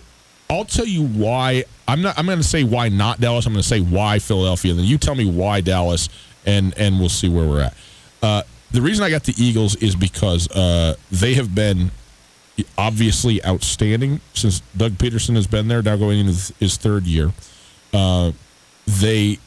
[0.49, 3.47] I'll tell you why I'm not I'm going to say why not Dallas.
[3.47, 4.71] I'm going to say why Philadelphia.
[4.73, 6.09] And then you tell me why Dallas
[6.47, 7.75] and and we'll see where we're at.
[8.23, 11.91] Uh, the reason I got the Eagles is because uh, they have been
[12.79, 17.33] obviously outstanding since Doug Pederson has been there now going into his third year.
[17.93, 18.33] Uh,
[18.87, 19.39] they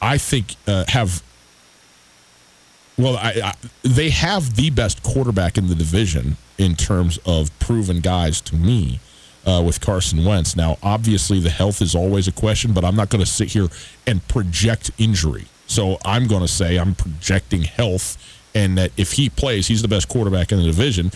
[0.00, 1.22] I think uh, have
[2.98, 8.00] well, I, I, they have the best quarterback in the division in terms of proven
[8.00, 9.00] guys to me
[9.46, 10.56] uh, with Carson Wentz.
[10.56, 13.68] Now, obviously, the health is always a question, but I'm not going to sit here
[14.06, 15.46] and project injury.
[15.66, 18.18] So I'm going to say I'm projecting health,
[18.54, 21.10] and that if he plays, he's the best quarterback in the division.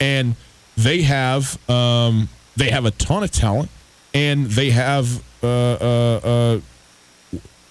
[0.00, 0.36] And
[0.76, 3.68] they have um, they have a ton of talent,
[4.14, 6.60] and they have uh, uh, uh,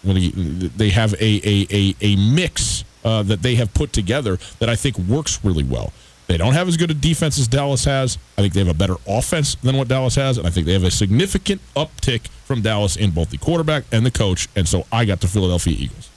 [0.06, 4.76] they have a a, a, a mix uh, that they have put together that I
[4.76, 5.94] think works really well.
[6.28, 8.18] They don't have as good a defense as Dallas has.
[8.38, 10.74] I think they have a better offense than what Dallas has, and I think they
[10.74, 14.48] have a significant uptick from Dallas in both the quarterback and the coach.
[14.56, 16.10] And so I got the Philadelphia Eagles.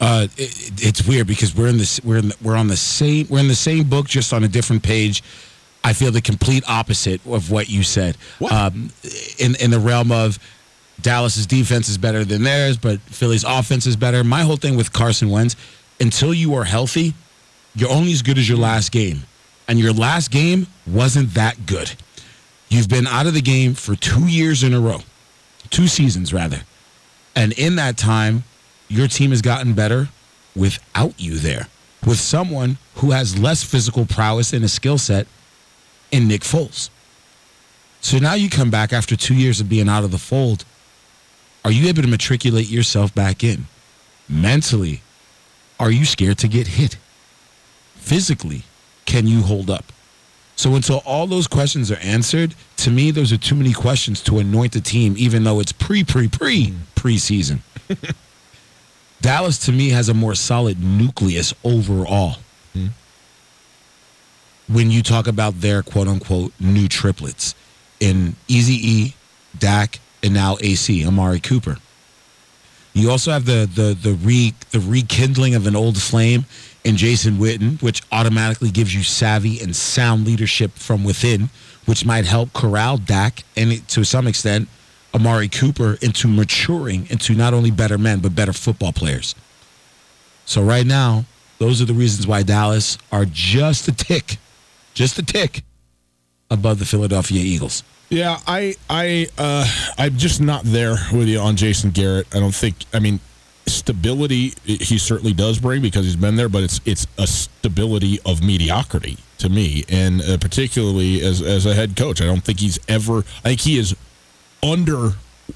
[0.00, 2.00] Uh, it, it's weird because we're in this.
[2.04, 2.28] We're in.
[2.28, 3.26] The, we're on the same.
[3.28, 5.22] We're in the same book, just on a different page.
[5.82, 8.16] I feel the complete opposite of what you said.
[8.38, 8.52] What?
[8.52, 8.90] Um,
[9.38, 10.38] in in the realm of
[11.00, 14.24] Dallas's defense is better than theirs, but Philly's offense is better.
[14.24, 15.56] My whole thing with Carson Wentz,
[16.00, 17.14] until you are healthy,
[17.74, 19.24] you're only as good as your last game,
[19.68, 21.92] and your last game wasn't that good.
[22.68, 25.00] You've been out of the game for two years in a row,
[25.70, 26.62] two seasons rather,
[27.34, 28.44] and in that time,
[28.88, 30.08] your team has gotten better
[30.54, 31.68] without you there,
[32.04, 35.26] with someone who has less physical prowess and a skill set
[36.10, 36.88] in Nick Foles.
[38.00, 40.64] So now you come back after two years of being out of the fold.
[41.66, 43.66] Are you able to matriculate yourself back in?
[44.28, 45.00] Mentally,
[45.80, 46.96] are you scared to get hit?
[47.96, 48.62] Physically,
[49.04, 49.86] can you hold up?
[50.54, 54.38] So until all those questions are answered, to me, those are too many questions to
[54.38, 57.58] anoint a team, even though it's pre, pre, pre, preseason.
[59.20, 62.36] Dallas to me has a more solid nucleus overall.
[62.74, 62.86] Hmm.
[64.68, 67.56] When you talk about their quote unquote new triplets
[67.98, 69.14] in Easy E,
[69.58, 71.78] Dak, and now AC, Amari Cooper.
[72.92, 76.46] You also have the the the re the rekindling of an old flame
[76.82, 81.50] in Jason Witten, which automatically gives you savvy and sound leadership from within,
[81.84, 84.68] which might help corral Dak and to some extent
[85.14, 89.34] Amari Cooper into maturing into not only better men but better football players.
[90.46, 91.24] So right now,
[91.58, 94.36] those are the reasons why Dallas are just a tick,
[94.94, 95.64] just a tick
[96.50, 97.82] above the Philadelphia Eagles.
[98.08, 99.66] Yeah, I I uh
[99.98, 102.26] I'm just not there with you on Jason Garrett.
[102.34, 103.20] I don't think I mean
[103.66, 108.42] stability he certainly does bring because he's been there, but it's it's a stability of
[108.42, 112.78] mediocrity to me, and uh, particularly as as a head coach, I don't think he's
[112.88, 113.18] ever.
[113.44, 113.96] I think he is
[114.62, 115.14] under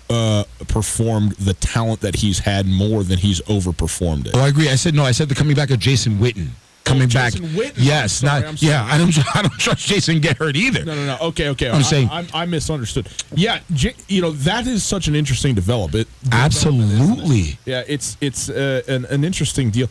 [0.09, 4.33] uh performed the talent that he's had more than he's overperformed it.
[4.35, 4.69] Oh, I agree.
[4.69, 5.05] I said no.
[5.05, 6.49] I said the coming back of Jason Witten.
[6.91, 7.73] Coming back, Witten.
[7.77, 8.85] yes, sorry, not yeah.
[8.85, 10.85] I don't, I don't trust Jason Garrett either.
[10.85, 11.19] No, no, no.
[11.29, 11.69] Okay, okay.
[11.71, 13.09] I'm I, saying- I, I misunderstood.
[13.35, 16.09] Yeah, J, you know that is such an interesting development.
[16.33, 17.59] Absolutely.
[17.65, 19.89] Yeah, it's it's uh, an an interesting deal.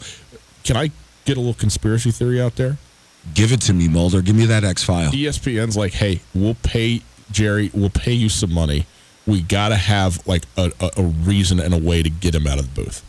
[0.64, 0.92] Can I
[1.26, 2.78] get a little conspiracy theory out there?
[3.34, 4.22] Give it to me, Mulder.
[4.22, 5.12] Give me that X file.
[5.12, 8.86] ESPN's like, hey, we'll pay Jerry, we'll pay you some money.
[9.28, 12.48] We got to have like a, a, a reason and a way to get him
[12.48, 13.04] out of the booth.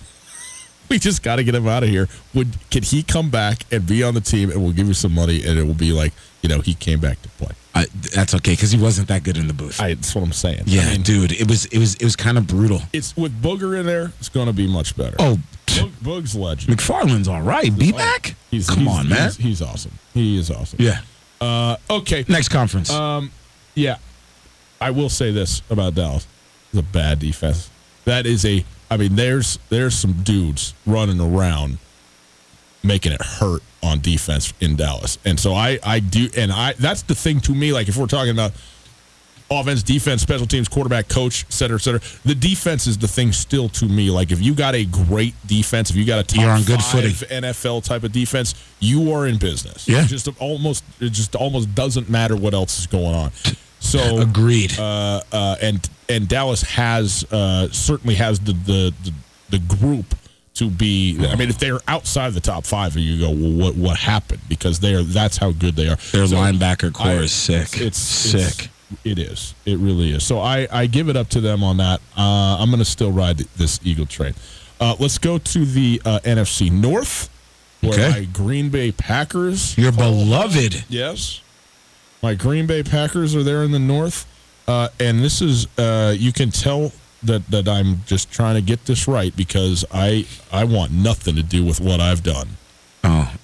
[0.90, 2.08] We just got to get him out of here.
[2.34, 5.14] Would can he come back and be on the team, and we'll give you some
[5.14, 7.52] money, and it will be like, you know, he came back to play.
[7.74, 9.80] I, that's okay because he wasn't that good in the booth.
[9.80, 10.64] I, that's what I'm saying.
[10.66, 12.82] yeah, I mean, dude, it was it was it was kind of brutal.
[12.92, 14.12] it's with Booger in there.
[14.18, 15.14] It's going to be much better.
[15.20, 16.76] Oh, Boog, Boog's legend.
[16.76, 17.70] McFarland's all right.
[17.78, 18.34] Be back.
[18.50, 19.26] He's, Come he's- on, man.
[19.28, 19.92] He's, he's awesome.
[20.12, 20.80] He is awesome.
[20.82, 21.02] yeah.
[21.40, 22.24] Uh, okay.
[22.28, 22.90] Next conference.
[22.90, 23.30] Um,
[23.76, 23.98] yeah,
[24.80, 26.26] I will say this about Dallas:
[26.72, 27.70] it's a bad defense.
[28.06, 28.64] That is a.
[28.90, 31.78] I mean, there's there's some dudes running around
[32.82, 37.02] making it hurt on defense in Dallas, and so I I do, and I that's
[37.02, 37.72] the thing to me.
[37.72, 38.52] Like if we're talking about
[39.50, 42.00] offense, defense, special teams, quarterback, coach, et cetera, et cetera.
[42.24, 44.10] The defense is the thing still to me.
[44.10, 46.80] Like if you got a great defense, if you got a top You're on good
[46.82, 47.42] five footing.
[47.42, 49.88] NFL type of defense, you are in business.
[49.88, 50.04] Yeah.
[50.04, 53.32] It just almost it just almost doesn't matter what else is going on.
[53.90, 54.78] So Agreed.
[54.78, 59.12] uh, uh, and and Dallas has uh, certainly has the, the the
[59.50, 60.14] the group
[60.54, 61.16] to be.
[61.26, 64.40] I mean, if they're outside the top five, you go, well, what what happened?
[64.48, 65.96] Because they're that's how good they are.
[66.12, 67.80] Their So linebacker core I- is sick.
[67.80, 68.40] It's, sick.
[68.40, 68.68] it's-
[69.04, 69.54] it is.
[69.64, 70.24] It really is.
[70.24, 72.00] So I I give it up to them on that.
[72.16, 74.34] Uh, I'm going to still ride this Eagle train.
[74.80, 77.28] Uh, let's go to the uh, NFC North,
[77.82, 78.10] where Okay.
[78.10, 80.84] my Green Bay Packers Your beloved.
[80.88, 81.40] Yes.
[82.22, 84.26] My Green Bay Packers are there in the north.
[84.68, 88.84] Uh, and this is uh, you can tell that, that I'm just trying to get
[88.84, 92.50] this right because I I want nothing to do with what I've done.
[93.02, 93.34] Oh,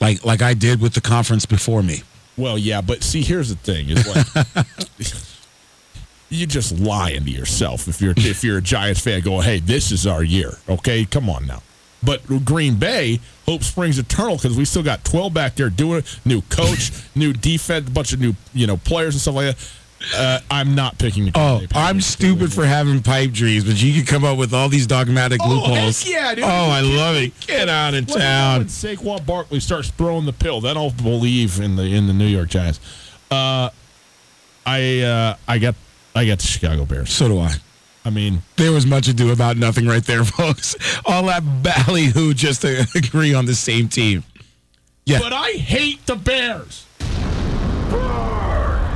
[0.00, 2.02] like like I did with the conference before me.
[2.36, 4.66] Well, yeah, but see, here's the thing: is like
[6.28, 9.90] you just lying to yourself if you're if you're a Giants fan going, "Hey, this
[9.90, 11.62] is our year." Okay, come on now.
[12.02, 16.20] But Green Bay, hope springs eternal because we still got 12 back there doing it.
[16.24, 19.72] New coach, new defense, a bunch of new you know players and stuff like that.
[20.16, 24.04] Uh, I'm not picking the Oh, I'm stupid for having pipe dreams, but you can
[24.06, 26.04] come up with all these dogmatic Oh, loopholes.
[26.04, 26.44] heck yeah, dude.
[26.44, 27.32] Oh, I love it.
[27.40, 28.58] Get out of town.
[28.60, 30.60] when Saquon Barkley starts throwing the pill?
[30.60, 32.78] Then I'll believe in the in the New York Giants.
[33.28, 33.70] Uh,
[34.64, 35.74] I uh, I got
[36.14, 37.10] I got the Chicago Bears.
[37.12, 37.54] So do I.
[38.04, 40.76] I mean, There was much ado about nothing right there, folks.
[41.04, 44.24] All that ballyhoo just to agree on the same team.
[45.04, 45.20] Yeah.
[45.20, 46.84] but I hate the Bears.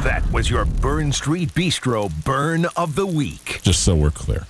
[0.05, 3.61] That was your Burn Street Bistro Burn of the Week.
[3.63, 4.47] Just so we're clear.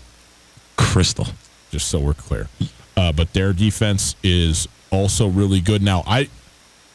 [0.77, 1.27] Crystal.
[1.71, 2.49] Just so we're clear.
[2.97, 5.83] Uh, but their defense is also really good.
[5.83, 6.29] Now, I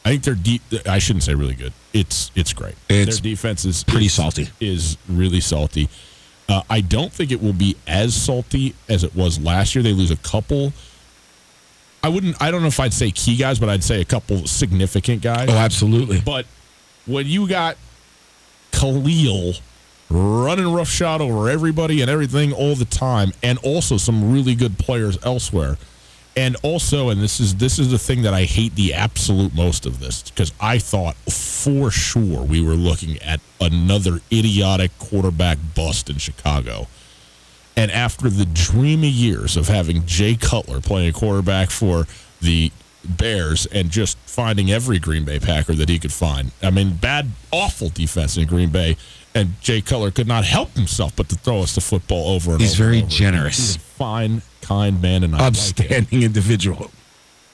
[0.04, 0.62] I think their deep.
[0.88, 1.72] I shouldn't say really good.
[1.94, 2.76] It's it's great.
[2.90, 4.50] It's their defense is pretty is- salty.
[4.60, 5.88] Is really salty.
[6.50, 9.84] Uh, I don't think it will be as salty as it was last year.
[9.84, 10.72] They lose a couple.
[12.04, 12.42] I wouldn't.
[12.42, 15.50] I don't know if I'd say key guys, but I'd say a couple significant guys.
[15.50, 16.22] Oh, absolutely.
[16.22, 16.46] But
[17.06, 17.76] when you got
[18.72, 19.56] Khalil
[20.10, 25.18] running roughshod over everybody and everything all the time, and also some really good players
[25.26, 25.78] elsewhere,
[26.38, 29.88] and also, and this is this is the thing that I hate the absolute most
[29.88, 36.12] of this because I thought for sure we were looking at another idiotic quarterback bust
[36.12, 36.88] in Chicago.
[37.76, 42.06] And after the dreamy years of having Jay Cutler playing quarterback for
[42.40, 42.72] the
[43.04, 47.32] Bears and just finding every Green Bay Packer that he could find, I mean, bad,
[47.52, 48.96] awful defense in Green Bay.
[49.38, 52.62] And Jay Cutler could not help himself but to throw us the football over and
[52.62, 52.84] He's over.
[52.84, 53.16] very and over.
[53.16, 53.58] generous.
[53.58, 55.48] He's a fine, kind man, and I like.
[55.50, 56.92] Upstanding individual.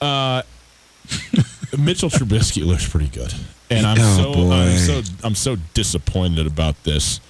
[1.78, 3.34] Mitchell Trubisky looks pretty good,
[3.70, 4.52] and I'm Oh, so boy.
[4.52, 7.20] I'm so I'm so disappointed about this.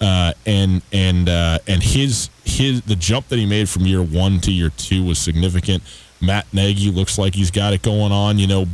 [0.00, 4.40] Uh, and and uh, and his his the jump that he made from year one
[4.40, 5.82] to year two was significant.
[6.22, 8.38] Matt Nagy looks like he's got it going on.
[8.38, 8.66] You know,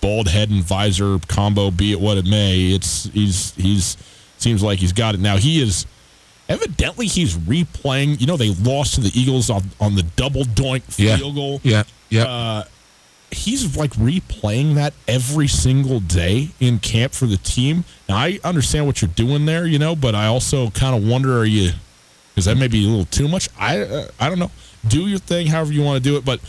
[0.00, 2.70] bald head and visor combo, be it what it may.
[2.70, 3.96] It's he's he's
[4.42, 5.36] seems like he's got it now.
[5.36, 5.86] He is
[6.48, 8.20] evidently he's replaying.
[8.20, 11.16] You know, they lost to the Eagles on on the double doink Yeah.
[11.16, 11.82] field goal Yeah.
[12.08, 12.24] Yeah.
[12.24, 12.64] Uh,
[13.30, 17.84] he's like replaying that every single day in camp for the team.
[18.08, 21.38] Now I understand what you're doing there, you know, but I also kind of wonder
[21.38, 21.70] are you
[22.34, 23.48] because that may be a little too much.
[23.58, 24.50] I uh, I don't know.
[24.88, 26.40] Do your thing, however you want to do it, but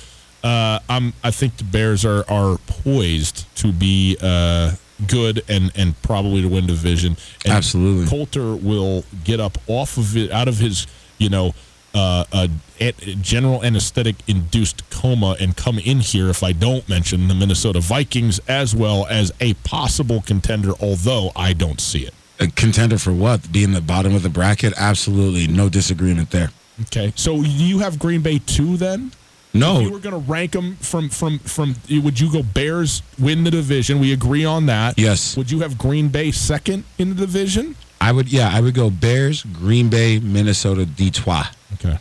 [0.44, 4.72] uh, I'm I think the Bears are are poised to be uh,
[5.08, 7.18] good and and probably to win division.
[7.46, 8.08] And Absolutely.
[8.08, 10.88] Colter will get up off of it out of his
[11.18, 11.54] you know
[11.94, 12.50] uh, a,
[12.80, 17.82] a general anesthetic induced coma and come in here if I don't mention the Minnesota
[17.82, 22.14] Vikings as well as a possible contender, although I don't see it.
[22.40, 23.52] a contender for what?
[23.52, 24.74] Being the bottom of the bracket?
[24.78, 25.48] Absolutely.
[25.48, 26.52] No disagreement there.
[26.84, 29.12] Okay, so you have Green Bay two then?
[29.54, 33.02] No, if you were going to rank them from from from, would you go Bears
[33.20, 34.00] win the division?
[34.00, 34.98] We agree on that.
[34.98, 35.36] Yes.
[35.36, 37.76] Would you have Green Bay second in the division?
[38.00, 41.48] I would, yeah, I would go Bears, Green Bay, Minnesota, Detroit.
[41.74, 41.98] Okay,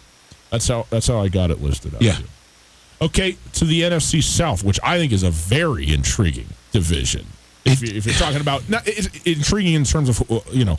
[0.51, 1.95] that's how that's how I got it listed.
[1.95, 2.13] Out Yeah.
[2.15, 2.27] here.
[3.03, 7.27] Okay, to the NFC South, which I think is a very intriguing division.
[7.65, 10.79] If, you, if you're talking about not, it's intriguing in terms of uh, you know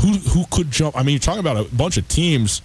[0.00, 0.96] who who could jump.
[0.96, 2.62] I mean, you're talking about a bunch of teams.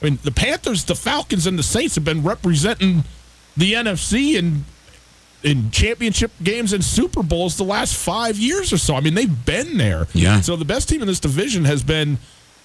[0.00, 3.04] I mean, the Panthers, the Falcons, and the Saints have been representing
[3.56, 4.64] the NFC in
[5.42, 8.96] in championship games and Super Bowls the last five years or so.
[8.96, 10.08] I mean, they've been there.
[10.12, 10.40] Yeah.
[10.40, 12.18] So the best team in this division has been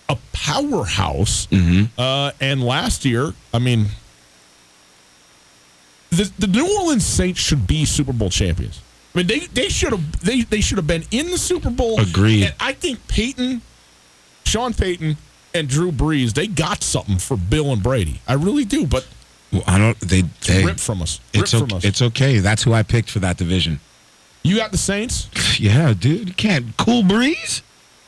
[0.10, 1.48] a powerhouse.
[1.98, 3.88] Uh, and last year, I mean,
[6.10, 8.82] the, the New Orleans Saints should be Super Bowl champions.
[9.14, 12.00] I mean, they, they should have they, they should have been in the Super Bowl.
[12.00, 12.46] Agreed.
[12.46, 13.62] And I think Peyton,
[14.46, 15.18] Sean Payton,
[15.54, 18.22] and Drew Brees, they got something for Bill and Brady.
[18.28, 18.86] I really do.
[18.88, 19.08] But
[19.52, 21.20] Well, I don't, they, they, rip from us.
[21.34, 21.86] Rip it's, from okay, us.
[21.86, 22.40] it's okay.
[22.40, 23.80] That's who I picked for that division.
[24.44, 25.30] you got the Saints.
[25.60, 26.30] Yeah, dude.
[26.30, 27.62] You can't, cool breeze?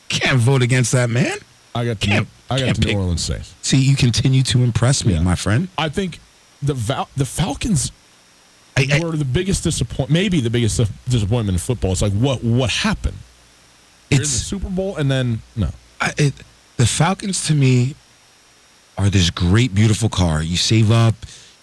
[0.08, 1.38] Can't vote against that man.
[1.76, 3.54] I got the, Can't- I got the New Orleans Saints.
[3.62, 5.22] See, you continue to impress me, Yeah.
[5.22, 5.68] my friend.
[5.78, 6.18] I think
[6.62, 7.92] the Val- the Falcons
[8.76, 11.92] I, I, were the biggest disappointment, maybe the biggest disappointment in football.
[11.92, 13.16] It's like what what happened?
[14.10, 15.70] You're in the it's, Super Bowl and then no.
[16.00, 16.34] I, it,
[16.76, 17.94] the Falcons to me
[18.98, 20.42] are this great, beautiful car.
[20.42, 21.14] You save up,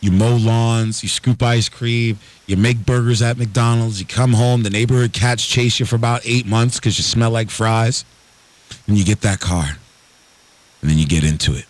[0.01, 3.99] you mow lawns, you scoop ice cream, you make burgers at McDonald's.
[3.99, 7.31] You come home, the neighborhood cats chase you for about eight months because you smell
[7.31, 8.05] like fries,
[8.87, 9.77] and you get that car,
[10.81, 11.65] and then you get into it,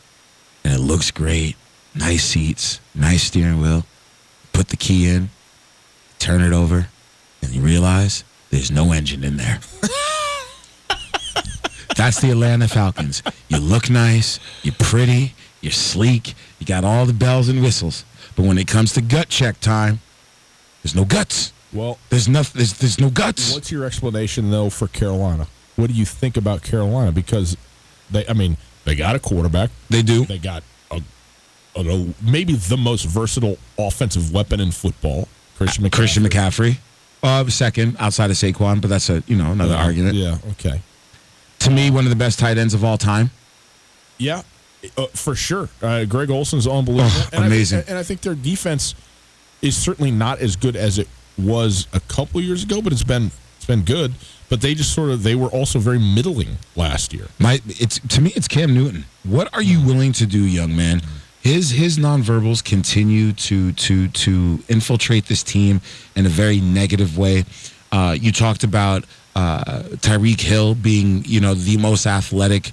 [0.63, 1.55] and it looks great.
[1.95, 3.85] Nice seats, nice steering wheel.
[4.51, 5.29] Put the key in,
[6.17, 6.87] turn it over,
[7.41, 9.59] and you realize there's no engine in there.
[11.95, 13.21] That's the Atlanta Falcons.
[13.49, 18.05] You look nice, you're pretty, you're sleek, you got all the bells and whistles.
[18.35, 19.99] But when it comes to gut check time,
[20.81, 21.53] there's no guts.
[21.71, 22.59] Well, There's nothing.
[22.59, 23.53] There's, there's no guts.
[23.53, 25.47] what's your explanation though for Carolina?
[25.75, 27.11] What do you think about Carolina?
[27.11, 27.57] Because
[28.11, 29.71] they, I mean, they got a quarterback.
[29.89, 30.25] They do.
[30.25, 31.01] They got a,
[31.75, 35.27] a, maybe the most versatile offensive weapon in football,
[35.57, 35.91] Christian McCaffrey.
[35.91, 36.77] Christian McCaffrey,
[37.23, 40.15] uh, second outside of Saquon, but that's a you know another argument.
[40.15, 40.37] Yeah.
[40.51, 40.79] Okay.
[41.63, 43.31] To me, one of the best tight ends of all time.
[44.17, 44.41] Yeah,
[44.97, 45.69] uh, for sure.
[45.81, 47.09] Uh, Greg Olsen's unbelievable.
[47.15, 47.83] Oh, And I- amazing.
[47.87, 48.95] and I think their defense
[49.61, 51.07] is certainly not as good as it
[51.37, 54.13] was a couple years ago, but it's been it's been good.
[54.49, 57.27] But they just sort of they were also very middling last year.
[57.39, 59.05] My, it's to me, it's Cam Newton.
[59.23, 61.01] What are you willing to do, young man?
[61.41, 65.81] His his nonverbals continue to to to infiltrate this team
[66.15, 67.45] in a very negative way.
[67.91, 69.05] Uh, you talked about
[69.35, 72.71] uh, Tyreek Hill being, you know, the most athletic,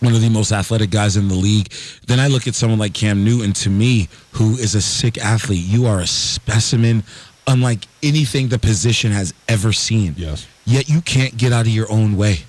[0.00, 1.72] one of the most athletic guys in the league.
[2.06, 5.64] Then I look at someone like Cam Newton, to me, who is a sick athlete.
[5.64, 7.04] You are a specimen,
[7.46, 10.14] unlike anything the position has ever seen.
[10.16, 10.46] Yes.
[10.64, 12.44] Yet you can't get out of your own way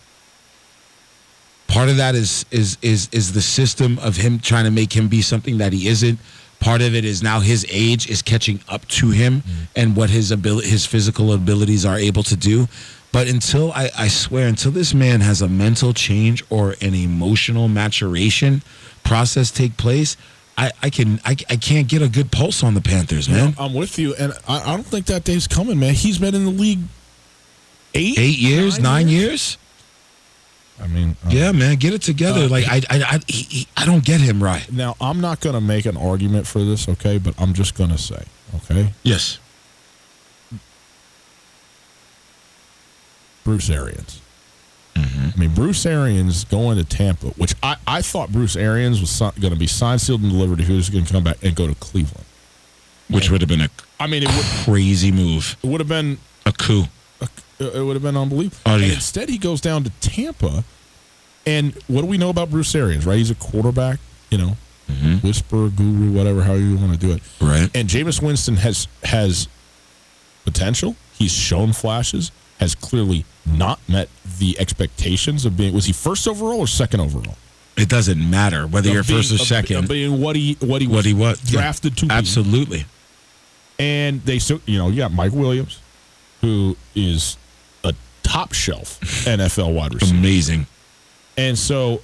[1.74, 5.08] part of that is is is is the system of him trying to make him
[5.08, 6.20] be something that he isn't
[6.60, 9.42] part of it is now his age is catching up to him
[9.76, 12.68] and what his ability his physical abilities are able to do
[13.14, 17.70] but until I, I swear until this man has a mental change or an emotional
[17.70, 18.62] maturation
[19.06, 20.18] process take place
[20.58, 23.56] I, I can I, I can't get a good pulse on the Panthers, man.
[23.58, 25.96] I'm with you, and I, I don't think that day's coming, man.
[25.96, 26.82] He's been in the league
[27.96, 29.58] eight Eight years, nine, years?
[30.80, 32.42] I mean, uh, Yeah, man, get it together.
[32.42, 34.72] Uh, like I, I, I, he, he- I don't get him right.
[34.72, 37.18] Now, I'm not going to make an argument for this, okay?
[37.18, 38.24] But I'm just going to say,
[38.58, 38.94] okay?
[39.04, 39.40] Yes.
[43.44, 44.22] Bruce Arians.
[44.96, 45.30] Mm-hmm.
[45.36, 49.54] I mean, Bruce Arians going to Tampa, which I, I thought Bruce Arians was going
[49.54, 51.68] to be signed, sealed, and delivered if he was going to come back and go
[51.68, 52.26] to Cleveland.
[53.10, 53.70] Which would have been a
[54.00, 56.84] I mean, it would, crazy move, it would have been a coup.
[57.22, 57.28] A,
[57.60, 58.58] it would have been unbelievable.
[58.66, 58.94] Oh, yeah.
[58.94, 60.64] instead, he goes down to Tampa,
[61.46, 63.06] and what do we know about Bruce Arians?
[63.06, 64.58] Right, he's a quarterback, you know,
[64.90, 65.26] mm-hmm.
[65.26, 67.22] whisper guru, whatever, how you want to do it.
[67.42, 67.70] Right.
[67.76, 69.48] And Jameis Winston has has
[70.46, 70.96] potential.
[71.14, 72.32] He's shown flashes.
[72.64, 74.08] Has clearly not met
[74.40, 75.74] the expectations of being.
[75.74, 77.36] Was he first overall or second overall?
[77.76, 79.76] It doesn't matter whether Of you're being- first or of- second.
[79.84, 82.14] Of being what he what he was what he was drafted to be.
[82.14, 82.86] Absolutely.
[83.80, 85.80] And they so you know you got Mike Williams,
[86.42, 87.36] who is
[87.84, 87.94] a
[88.24, 90.16] top shelf NFL wide receiver.
[90.18, 90.68] Amazing.
[91.38, 92.02] And so,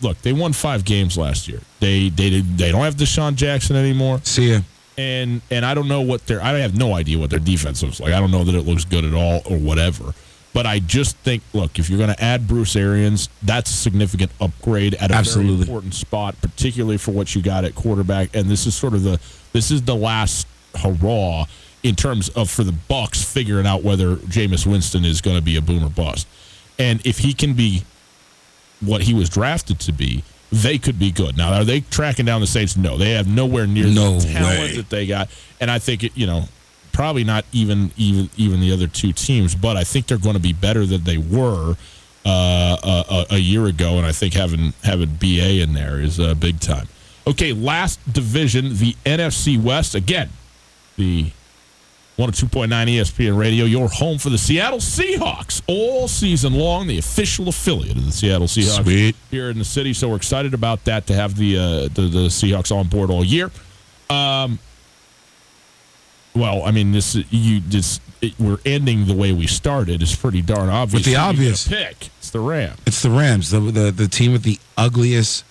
[0.00, 1.60] look, they won five games last year.
[1.80, 4.20] They they they don't have DeSean Jackson anymore.
[4.24, 4.60] See ya.
[4.96, 8.00] And and I don't know what their I have no idea what their defense looks
[8.00, 8.12] like.
[8.12, 10.14] I don't know that it looks good at all or whatever.
[10.52, 14.30] But I just think, look, if you're going to add Bruce Arians, that's a significant
[14.40, 15.62] upgrade at a very Absolutely.
[15.62, 18.36] important spot, particularly for what you got at quarterback.
[18.36, 19.20] And this is sort of the
[19.52, 21.46] this is the last hurrah
[21.82, 25.56] in terms of for the Bucs figuring out whether Jameis Winston is going to be
[25.56, 26.28] a boomer bust.
[26.78, 27.82] And if he can be
[28.80, 30.22] what he was drafted to be,
[30.54, 31.36] they could be good.
[31.36, 32.76] Now, are they tracking down the Saints?
[32.76, 34.76] No, they have nowhere near No the talent way.
[34.76, 35.28] that they got.
[35.60, 36.44] And I think it, you know,
[36.92, 40.40] probably not even even even the other two teams, but I think they're going to
[40.42, 41.74] be better than they were
[42.24, 43.96] uh, a, a, a year ago.
[43.98, 46.88] And I think having having BA in there is uh, big time.
[47.26, 49.94] Okay, last division, the NFC West.
[49.94, 50.30] Again,
[50.96, 51.30] the
[52.18, 57.96] 102.9 ESPN Radio, your home for the Seattle Seahawks all season long, the official affiliate
[57.96, 59.16] of the Seattle Seahawks Sweet.
[59.32, 59.92] here in the city.
[59.92, 61.60] So we're excited about that to have the uh,
[61.92, 63.50] the, the Seahawks on board all year.
[64.10, 64.60] Um,
[66.36, 70.40] well, I mean, this you this it, we're ending the way we started is pretty
[70.42, 71.00] darn obvious.
[71.00, 71.68] With the Who you gonna obvious.
[71.68, 72.78] pick, it's the Rams.
[72.86, 75.44] It's the Rams, the, the the team with the ugliest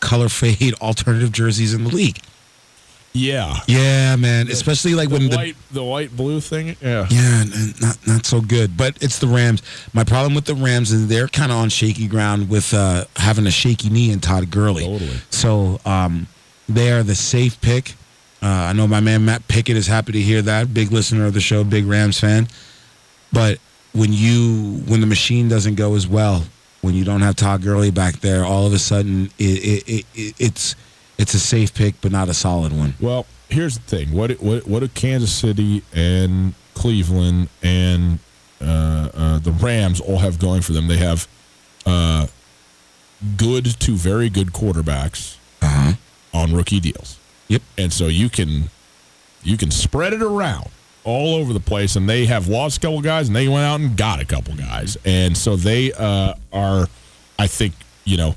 [0.00, 2.20] color fade alternative jerseys in the league.
[3.16, 4.50] Yeah, Yeah, man.
[4.50, 6.76] Especially like the when the white the white blue thing.
[6.82, 7.44] Yeah, Yeah,
[7.80, 8.76] not not so good.
[8.76, 9.62] But it's the Rams.
[9.92, 13.46] My problem with the Rams is they're kind of on shaky ground with uh, having
[13.46, 14.84] a shaky knee in Todd Gurley.
[14.84, 15.16] Totally.
[15.30, 16.26] So um,
[16.68, 17.94] they are the safe pick.
[18.42, 20.74] Uh, I know my man Matt Pickett is happy to hear that.
[20.74, 22.48] Big listener of the show, big Rams fan.
[23.32, 23.58] But
[23.92, 26.44] when you when the machine doesn't go as well,
[26.82, 30.06] when you don't have Todd Gurley back there, all of a sudden it, it, it,
[30.14, 30.76] it, it's
[31.18, 32.94] it's a safe pick, but not a solid one.
[33.00, 38.18] Well, here's the thing: what what what do Kansas City and Cleveland and
[38.60, 40.88] uh, uh, the Rams all have going for them?
[40.88, 41.26] They have
[41.86, 42.26] uh,
[43.36, 45.92] good to very good quarterbacks Uh-huh.
[46.34, 47.18] on rookie deals.
[47.48, 47.62] Yep.
[47.78, 48.70] and so you can
[49.42, 50.68] you can spread it around
[51.04, 51.94] all over the place.
[51.94, 54.54] And they have lost a couple guys, and they went out and got a couple
[54.56, 56.88] guys, and so they uh, are,
[57.38, 58.34] I think, you know.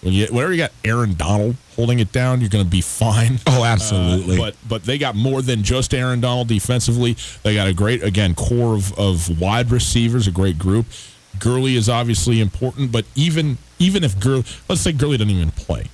[0.00, 3.38] When you, whenever you got Aaron Donald holding it down, you're going to be fine.
[3.48, 4.36] Oh, absolutely.
[4.36, 7.16] Uh, but but they got more than just Aaron Donald defensively.
[7.42, 10.86] They got a great again core of, of wide receivers, a great group.
[11.40, 15.86] Gurley is obviously important, but even even if Gurley, let's say Gurley doesn't even play,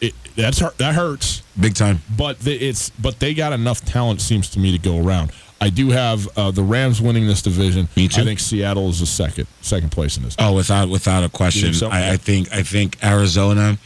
[0.00, 1.42] it that's that hurts.
[1.58, 2.02] Big time.
[2.16, 5.32] But the, it's but they got enough talent seems to me to go around.
[5.60, 7.88] I do have uh, the Rams winning this division.
[7.96, 8.20] Me too.
[8.20, 10.36] I think Seattle is the second second place in this.
[10.38, 11.72] Oh, without without a question.
[11.72, 11.88] So?
[11.88, 13.78] I, I think I think Arizona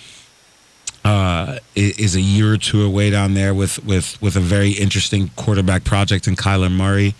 [1.05, 5.31] uh, is a year or two away down there with with with a very interesting
[5.37, 7.15] quarterback project in Kyler Murray.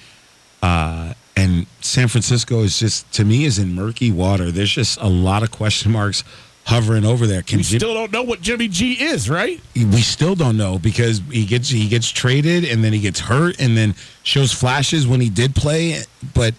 [0.63, 4.51] Uh, and San Francisco is just to me is in murky water.
[4.51, 6.25] There's just a lot of question marks
[6.71, 7.43] hovering over there.
[7.43, 9.61] Can We Jim- still don't know what Jimmy G is, right?
[9.75, 13.61] we still don't know because he gets he gets traded and then he gets hurt
[13.61, 16.03] and then shows flashes when he did play
[16.35, 16.55] but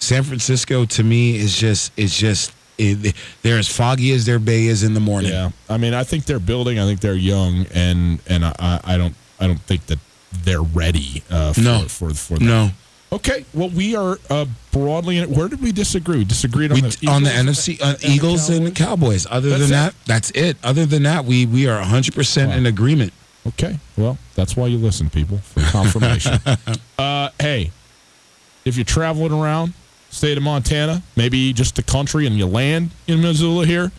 [0.00, 4.64] San Francisco to me is just is just it, they're as foggy as their bay
[4.66, 5.30] is in the morning.
[5.30, 6.78] Yeah, I mean, I think they're building.
[6.80, 9.98] I think they're young, and and I, I don't I don't think that
[10.44, 11.80] they're ready uh, for, No.
[11.86, 12.44] for for that.
[12.44, 12.70] No,
[13.12, 15.28] Okay, well, we are uh, broadly in it.
[15.28, 16.16] Where did we disagree?
[16.18, 19.26] We disagreed on we, the on the NFC uh, and the Eagles and Cowboys.
[19.30, 19.72] Other That's than it?
[19.72, 20.56] that, that's it.
[20.64, 23.12] Other than that, we we are 100% in agreement.
[23.46, 26.38] Okay, well, that's why you listen, people, for confirmation.
[26.98, 27.70] uh, hey,
[28.64, 29.74] if you're traveling around
[30.08, 33.92] state of Montana, maybe just the country, and you land in Missoula here,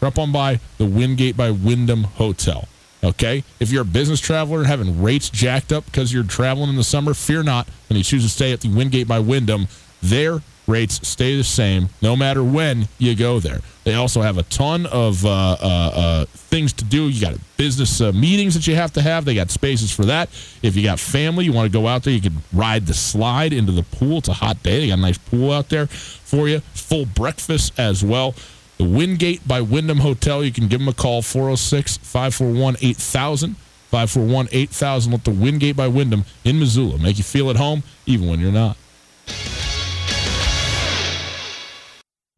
[0.00, 2.68] drop on by the Wingate by Wyndham Hotel.
[3.06, 6.82] Okay, if you're a business traveler having rates jacked up because you're traveling in the
[6.82, 7.68] summer, fear not.
[7.88, 9.68] When you choose to stay at the Wingate by Wyndham,
[10.02, 13.60] their rates stay the same no matter when you go there.
[13.84, 17.08] They also have a ton of uh, uh, uh, things to do.
[17.08, 19.24] You got business uh, meetings that you have to have.
[19.24, 20.28] They got spaces for that.
[20.62, 23.52] If you got family, you want to go out there, you can ride the slide
[23.52, 24.18] into the pool.
[24.18, 24.80] It's a hot day.
[24.80, 26.58] They got a nice pool out there for you.
[26.74, 28.34] Full breakfast as well.
[28.78, 30.44] The Wingate by Wyndham Hotel.
[30.44, 33.56] You can give them a call 406 541 8000.
[33.56, 35.12] 541 8000.
[35.12, 38.52] Let the Wingate by Wyndham in Missoula make you feel at home even when you're
[38.52, 38.76] not.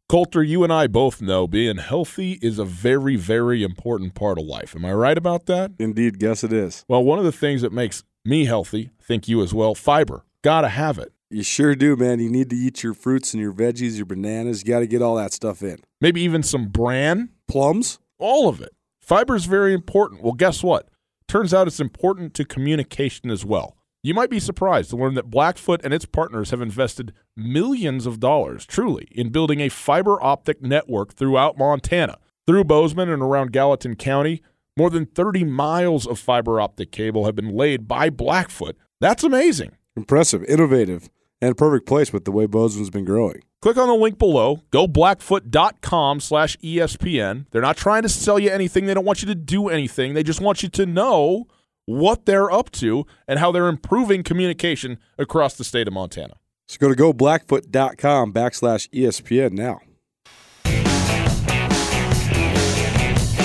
[0.07, 4.45] Colter, you and I both know being healthy is a very, very important part of
[4.45, 4.75] life.
[4.75, 5.71] Am I right about that?
[5.77, 6.83] Indeed, guess it is.
[6.87, 10.25] Well, one of the things that makes me healthy, think you as well, fiber.
[10.41, 11.11] Gotta have it.
[11.29, 12.19] You sure do, man.
[12.19, 14.63] You need to eat your fruits and your veggies, your bananas.
[14.63, 15.77] You got to get all that stuff in.
[16.01, 17.99] Maybe even some bran, Plums?
[18.17, 18.73] all of it.
[19.01, 20.21] Fiber is very important.
[20.21, 20.89] Well, guess what?
[21.27, 23.75] Turns out it's important to communication as well.
[24.01, 28.19] You might be surprised to learn that Blackfoot and its partners have invested millions of
[28.19, 32.17] dollars, truly, in building a fiber optic network throughout Montana.
[32.47, 34.41] Through Bozeman and around Gallatin County,
[34.77, 38.77] more than 30 miles of fiber optic cable have been laid by Blackfoot.
[39.01, 39.71] That's amazing.
[39.97, 41.09] Impressive, innovative,
[41.41, 43.41] and a perfect place with the way Bozeman's been growing.
[43.61, 44.61] Click on the link below.
[44.71, 47.45] Go blackfoot.com slash ESPN.
[47.51, 48.85] They're not trying to sell you anything.
[48.85, 50.13] They don't want you to do anything.
[50.13, 51.47] They just want you to know
[51.85, 56.35] what they're up to and how they're improving communication across the state of Montana.
[56.67, 59.81] So go to goblackfoot.com backslash ESPN now.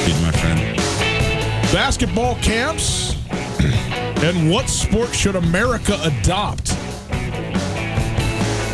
[0.06, 0.76] Good, my friend.
[1.72, 3.16] Basketball camps
[4.22, 6.76] and what sport should America adopt?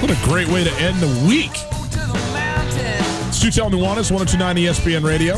[0.00, 1.50] What a great way to end the week.
[3.28, 5.34] It's Total Nuanez, 1029 ESPN Radio.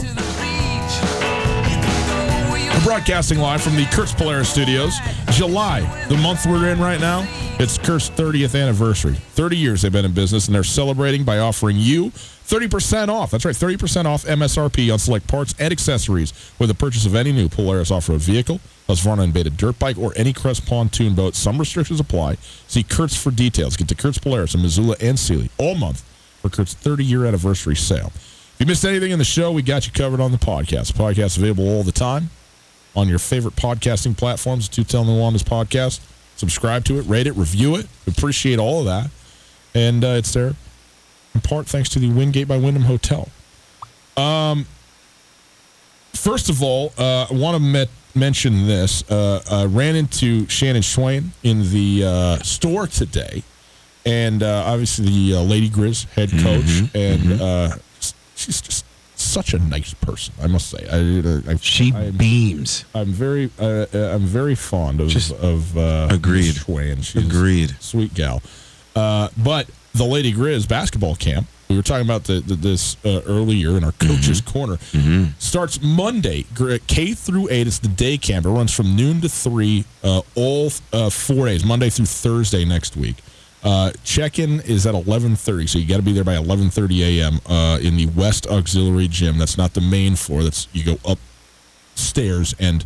[2.72, 4.98] We're broadcasting live from the Kurtz Polaris Studios.
[5.32, 7.22] July, the month we're in right now,
[7.62, 9.14] it's Kurt's 30th anniversary.
[9.14, 13.30] 30 years they've been in business, and they're celebrating by offering you 30% off.
[13.30, 17.30] That's right, 30% off MSRP on select parts and accessories with the purchase of any
[17.30, 21.36] new Polaris off-road vehicle, Husqvarna Beta dirt bike, or any Crest pontoon boat.
[21.36, 22.34] Some restrictions apply.
[22.66, 23.76] See Kurtz for details.
[23.76, 26.02] Get to Kurtz Polaris in Missoula and Seeley all month
[26.40, 28.12] for Kurt's 30-year anniversary sale.
[28.14, 30.92] If you missed anything in the show, we got you covered on the podcast.
[30.92, 32.30] The podcast available all the time
[32.96, 34.68] on your favorite podcasting platforms.
[34.68, 36.00] Total Nuanez podcast.
[36.42, 37.86] Subscribe to it, rate it, review it.
[38.08, 39.10] Appreciate all of that.
[39.76, 40.54] And uh, it's there
[41.36, 43.28] in part thanks to the Wingate by Wyndham Hotel.
[44.16, 44.66] Um,
[46.12, 49.08] first of all, uh, I want to met, mention this.
[49.08, 53.44] Uh, I ran into Shannon Schweyen in the uh, store today,
[54.04, 58.84] and uh, obviously the uh, Lady Grizz head coach, and uh, s- she's just
[59.32, 60.34] such a nice person.
[60.42, 62.84] I must say, I, I, She I'm, beams.
[62.94, 66.46] I'm very, uh, uh, I'm very fond of Just of uh, agreed.
[66.46, 66.58] Miss
[67.02, 67.74] She's Agreed.
[67.80, 68.42] sweet gal.
[68.94, 73.22] Uh, but the Lady Grizz basketball camp, we were talking about the, the, this uh,
[73.26, 74.76] earlier in our coaches' corner,
[75.38, 76.44] starts Monday,
[76.86, 77.66] K through eight.
[77.66, 78.44] It's the day camp.
[78.44, 82.94] It runs from noon to three, uh, all uh, four days, Monday through Thursday next
[82.96, 83.16] week.
[83.64, 87.40] Uh, check-in is at 11:30, so you got to be there by 11:30 a.m.
[87.46, 89.38] Uh, in the West Auxiliary Gym.
[89.38, 90.42] That's not the main floor.
[90.42, 91.16] That's you go
[91.94, 92.84] upstairs and,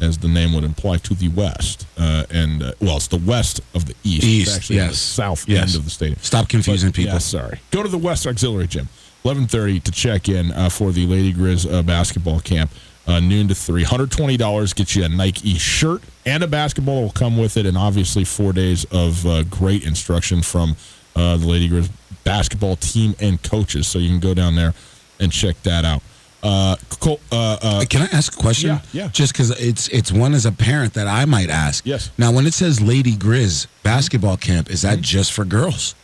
[0.00, 1.86] as the name would imply, to the west.
[1.98, 4.24] Uh, and uh, well, it's the west of the east.
[4.24, 4.98] East, it's actually the yes.
[4.98, 5.68] south Yes.
[5.68, 6.18] end of the stadium.
[6.22, 7.12] Stop confusing But, people.
[7.12, 7.60] yeah, sorry.
[7.70, 8.88] Go to the West Auxiliary Gym,
[9.24, 12.70] 11:30 to check in uh, for the Lady Grizz uh, basketball camp.
[13.06, 17.02] Uh, noon to three, hundred twenty dollars gets you a Nike shirt and a basketball
[17.02, 20.74] will come with it, and obviously four days of uh, great instruction from
[21.14, 21.88] uh, the Lady Grizz
[22.24, 23.86] basketball team and coaches.
[23.86, 24.74] So you can go down there
[25.20, 26.02] and check that out.
[26.42, 28.70] Uh, Col- uh, uh, Can I ask a question?
[28.70, 29.08] Yeah, yeah.
[29.08, 31.86] Just because it's it's one as a parent that I might ask.
[31.86, 32.10] Yes.
[32.18, 34.96] Now, when it says Lady Grizz basketball camp, is Mm-hmm.
[34.96, 35.94] that just for girls,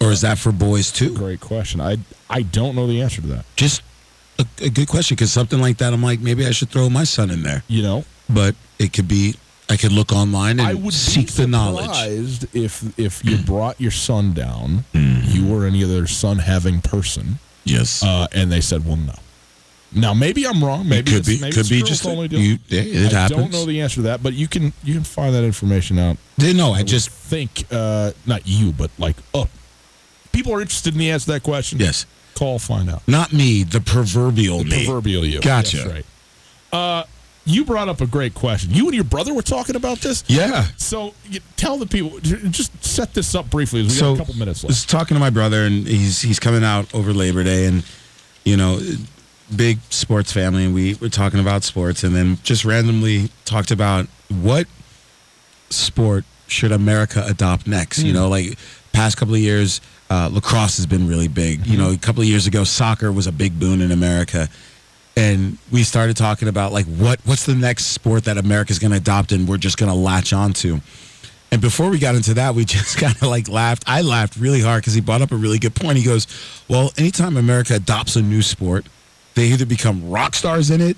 [0.00, 1.14] or is that for boys too?
[1.14, 1.80] great question.
[1.80, 3.44] I I don't know the answer to that.
[3.56, 3.82] Just
[4.38, 7.04] a, a good question because something like that, I'm like maybe I should throw my
[7.04, 9.34] son in there, You know, but it could be
[9.68, 12.44] I could look online and I would seek be the knowledge.
[12.54, 15.30] if if you brought your son down, Mm-hmm.
[15.32, 18.02] you or any other son having person, Yes.
[18.02, 19.14] uh, and they said, "Well, no."
[19.92, 20.88] Now maybe I'm wrong.
[20.88, 23.40] Maybe it could be maybe could be just a- only you, yeah, it I happens.
[23.40, 26.16] don't know the answer to that, but you can you can find that information out.
[26.38, 29.48] no, I would just think uh, not you, but like up.
[30.32, 31.78] People are interested in the answer to that question.
[31.80, 32.04] yes,
[32.36, 33.02] call find out.
[33.08, 34.84] not me, the proverbial me.
[34.84, 35.40] Proverbial you.
[35.40, 35.78] Gotcha.
[35.78, 36.06] That's right.
[36.72, 37.04] Uh,
[37.46, 38.72] you brought up a great question.
[38.72, 40.24] You and your brother were talking about this.
[40.26, 40.66] Yeah.
[40.76, 41.14] So
[41.56, 42.18] tell the people.
[42.20, 43.80] Just set this up briefly.
[43.80, 46.20] as We so got a couple minutes I was talking to my brother, and he's
[46.20, 47.84] he's coming out over Labor Day, and
[48.44, 48.80] you know,
[49.54, 54.06] big sports family, and we were talking about sports, and then just randomly talked about
[54.28, 54.66] what
[55.70, 58.00] sport should America adopt next.
[58.00, 58.06] Hmm.
[58.08, 58.58] You know, like
[58.92, 59.80] past couple of years,
[60.10, 61.66] uh, lacrosse has been really big.
[61.66, 64.48] You know, a couple of years ago, soccer was a big boon in America,
[65.16, 68.98] and we started talking about like what what's the next sport that America's going to
[68.98, 70.80] adopt, and we're just going to latch onto.
[71.52, 73.84] And before we got into that, we just kind of like laughed.
[73.86, 75.98] I laughed really hard because he brought up a really good point.
[75.98, 76.26] He goes,
[76.68, 78.86] "Well, anytime America adopts a new sport,
[79.34, 80.96] they either become rock stars in it."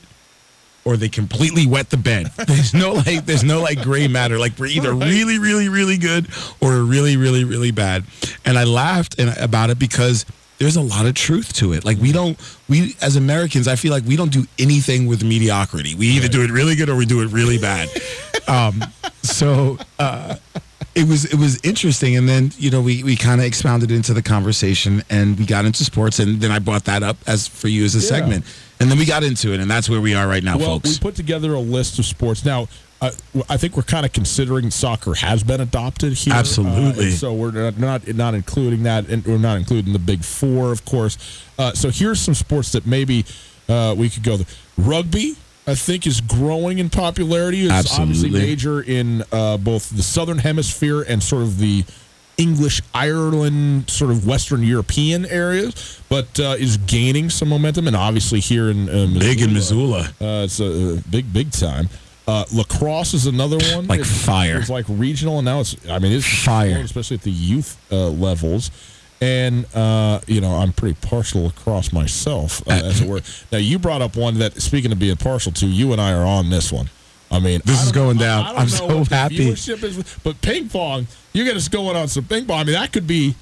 [0.89, 2.32] Or they completely wet the bed.
[2.47, 4.39] There's no like, there's no like gray matter.
[4.39, 6.28] Like we're either really, really, really good
[6.62, 8.05] or really, really, really bad.
[8.47, 10.24] And I laughed and, about it because
[10.57, 11.84] there's a lot of truth to it.
[11.84, 12.39] Like we don't,
[12.70, 15.95] we as Americans, I feel like we don't do anything with mediocrity.
[15.95, 17.91] We either do it really good or we do it really bad.
[18.47, 18.82] Um,
[19.22, 20.36] so uh,
[20.95, 24.14] it was it was interesting, and then you know we we kind of expounded into
[24.14, 27.68] the conversation, and we got into sports, and then I brought that up as for
[27.68, 28.45] you as a segment,
[28.81, 30.91] and then we got into it, and that's where we are right now, well, folks.
[30.91, 32.45] we put together a list of sports.
[32.45, 32.68] Now,
[33.01, 33.12] uh,
[33.49, 36.35] I think we're kind of considering soccer has been adopted here.
[36.35, 37.09] Absolutely.
[37.09, 40.72] Uh, so we're not, not not including that, and we're not including the big four,
[40.72, 41.16] of course.
[41.59, 43.24] Uh, so here's some sports that maybe
[43.68, 44.37] uh, we could go.
[44.37, 44.47] There.
[44.76, 47.66] Rugby, I think, is growing in popularity.
[47.66, 51.85] It's obviously major in uh, both the southern hemisphere and sort of the
[52.39, 58.39] English, Ireland, sort of Western European areas, but uh, is gaining some momentum, and obviously
[58.41, 60.01] here in uh, Missoula, Big in Missoula.
[60.20, 61.89] uh, it's a, big, big time.
[62.28, 63.86] Uh, lacrosse is another one.
[63.89, 64.59] Like It's- fire.
[64.59, 65.76] It's like regional, and now it's.
[65.89, 66.78] I mean, it's Fire.
[66.78, 68.70] especially at the youth uh, levels.
[69.20, 73.20] And uh, you know, I'm pretty partial to lacrosse myself, uh, as it were.
[73.51, 76.24] Now, you brought up one that, speaking of being partial to, you and I are
[76.24, 76.89] on this one.
[77.31, 78.45] I mean, This I is going down.
[78.47, 79.51] I don't I'm so happy.
[79.51, 82.61] Viewership is, but ping pong, you get us going on some ping pong.
[82.61, 83.35] I mean, that could be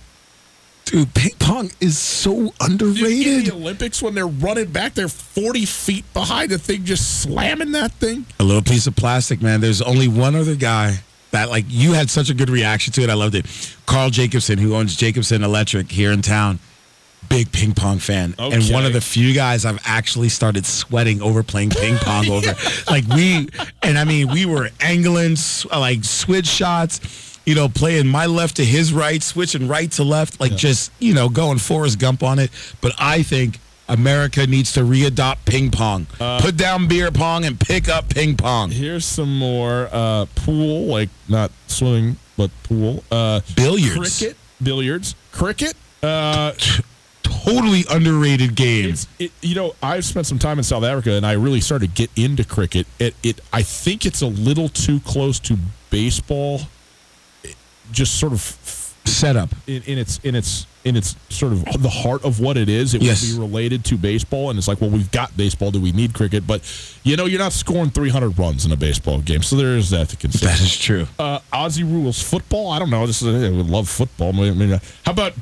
[0.87, 3.47] Dude, ping pong is so underrated.
[3.47, 7.91] the Olympics when they're running back, they're 40 feet behind the thing, just slamming that
[7.95, 8.25] thing.
[8.39, 9.61] A little piece of plastic, man.
[9.61, 11.01] There's only one other guy
[11.33, 13.11] that like you had such a good reaction to it.
[13.11, 13.47] I loved it.
[13.87, 16.61] Carl Jacobson, who owns Jacobson Electric here in town,
[17.29, 21.43] big ping pong fan, and one of the few guys I've actually started sweating over
[21.43, 22.55] playing ping pong over.
[22.91, 23.49] Like we,
[23.83, 25.37] and I mean, we were angling
[25.71, 27.01] like switch shots.
[27.45, 31.15] You know, playing my left to his right, switching right to left, like just you
[31.15, 32.51] know going Forrest Gump on it.
[32.81, 36.07] But I think America needs to readopt ping pong.
[36.41, 38.71] Put down beer pong and pick up ping pong.
[38.71, 43.05] Here's some more uh, pool, like not swimming, but pool.
[43.11, 44.19] Uh, Billiards.
[44.19, 44.37] Cricket.
[44.63, 45.15] Billiards.
[45.33, 45.75] Cricket.
[47.47, 48.95] Uh, Totally underrated game.
[49.21, 52.07] it, you know, I've spent some time in South Africa, and I really started to
[52.07, 52.87] get into cricket.
[52.99, 55.57] It, it, I think it's a little too close to
[55.91, 56.63] baseball.
[57.45, 57.55] It
[57.93, 59.51] just sort of Setup.
[59.69, 62.93] in, in its in its in its sort of the heart of what it is.
[62.95, 63.23] It Yes.
[63.23, 65.71] would be related to baseball, and it's like, well, we've got baseball.
[65.71, 66.45] Do we need cricket?
[66.45, 66.63] But
[67.05, 70.09] you know, you're not scoring 300 runs in a baseball game, so there is that
[70.09, 70.47] to consider.
[70.47, 71.07] That is true.
[71.21, 72.73] uh, Aussie rules football.
[72.73, 73.07] I don't know.
[73.07, 74.31] This is, I would love football.
[74.41, 75.35] I mean, how about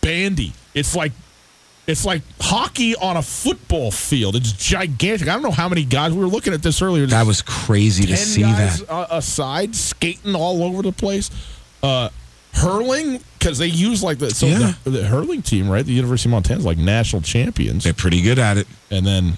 [0.00, 0.54] bandy?
[0.72, 1.12] It's like
[1.86, 4.34] it's like hockey on a football field.
[4.36, 5.28] It's gigantic.
[5.28, 7.06] I don't know how many guys we were looking at this earlier.
[7.06, 8.90] That was crazy to see guys that.
[8.92, 11.30] uh, aside skating all over the place.
[11.82, 12.08] Uh,
[12.54, 14.72] hurling because they use like the so Yeah.
[14.84, 15.84] the, the hurling team, right?
[15.84, 18.66] The University of Montana is like national champions, They're pretty good at it.
[18.90, 19.36] and then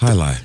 [0.00, 0.36] Jai alai.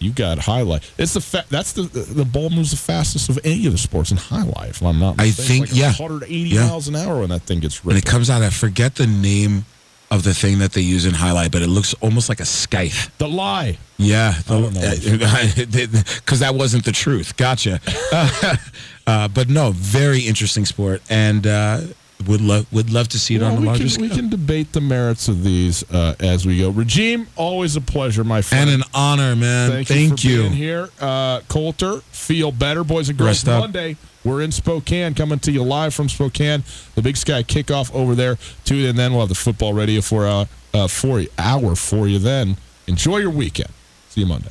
[0.00, 0.82] you got jai alai.
[0.98, 4.10] It's the fa- that's the the ball moves the fastest of any of the sports
[4.10, 4.68] in jai alai.
[4.70, 5.92] If I'm not, I think, Like yeah.
[5.94, 6.66] 180 Yeah.
[6.68, 9.64] miles an hour when that thing gets When it comes out, I forget the name
[10.10, 12.44] of the thing that they use in jai alai, but it looks almost like a
[12.44, 13.16] scythe.
[13.18, 13.78] the lie.
[13.98, 14.72] Yeah, don't
[16.16, 17.36] because that wasn't the truth.
[17.36, 17.80] Gotcha.
[19.06, 21.80] uh, but no, very interesting sport, and uh,
[22.26, 24.08] would love would love to see it Well, on a we, larger can, scale.
[24.08, 26.70] we can debate the merits of these uh, as we go.
[26.70, 28.68] Regime, always a pleasure, my friend.
[28.70, 29.70] and an honor, man.
[29.70, 30.36] Thank, Thank, you you.
[30.38, 30.88] for being here.
[31.00, 33.28] Uh, Colter, feel better, boys and girls.
[33.28, 33.60] Rest up.
[33.60, 36.64] Monday, we're in Spokane, coming to you live from Spokane.
[36.96, 38.86] The Big Sky kickoff over there, too.
[38.88, 42.18] And then we'll have the football radio for uh, uh, for you, hour for you.
[42.18, 42.56] Then
[42.88, 43.70] enjoy your weekend.
[44.08, 44.50] See you Monday.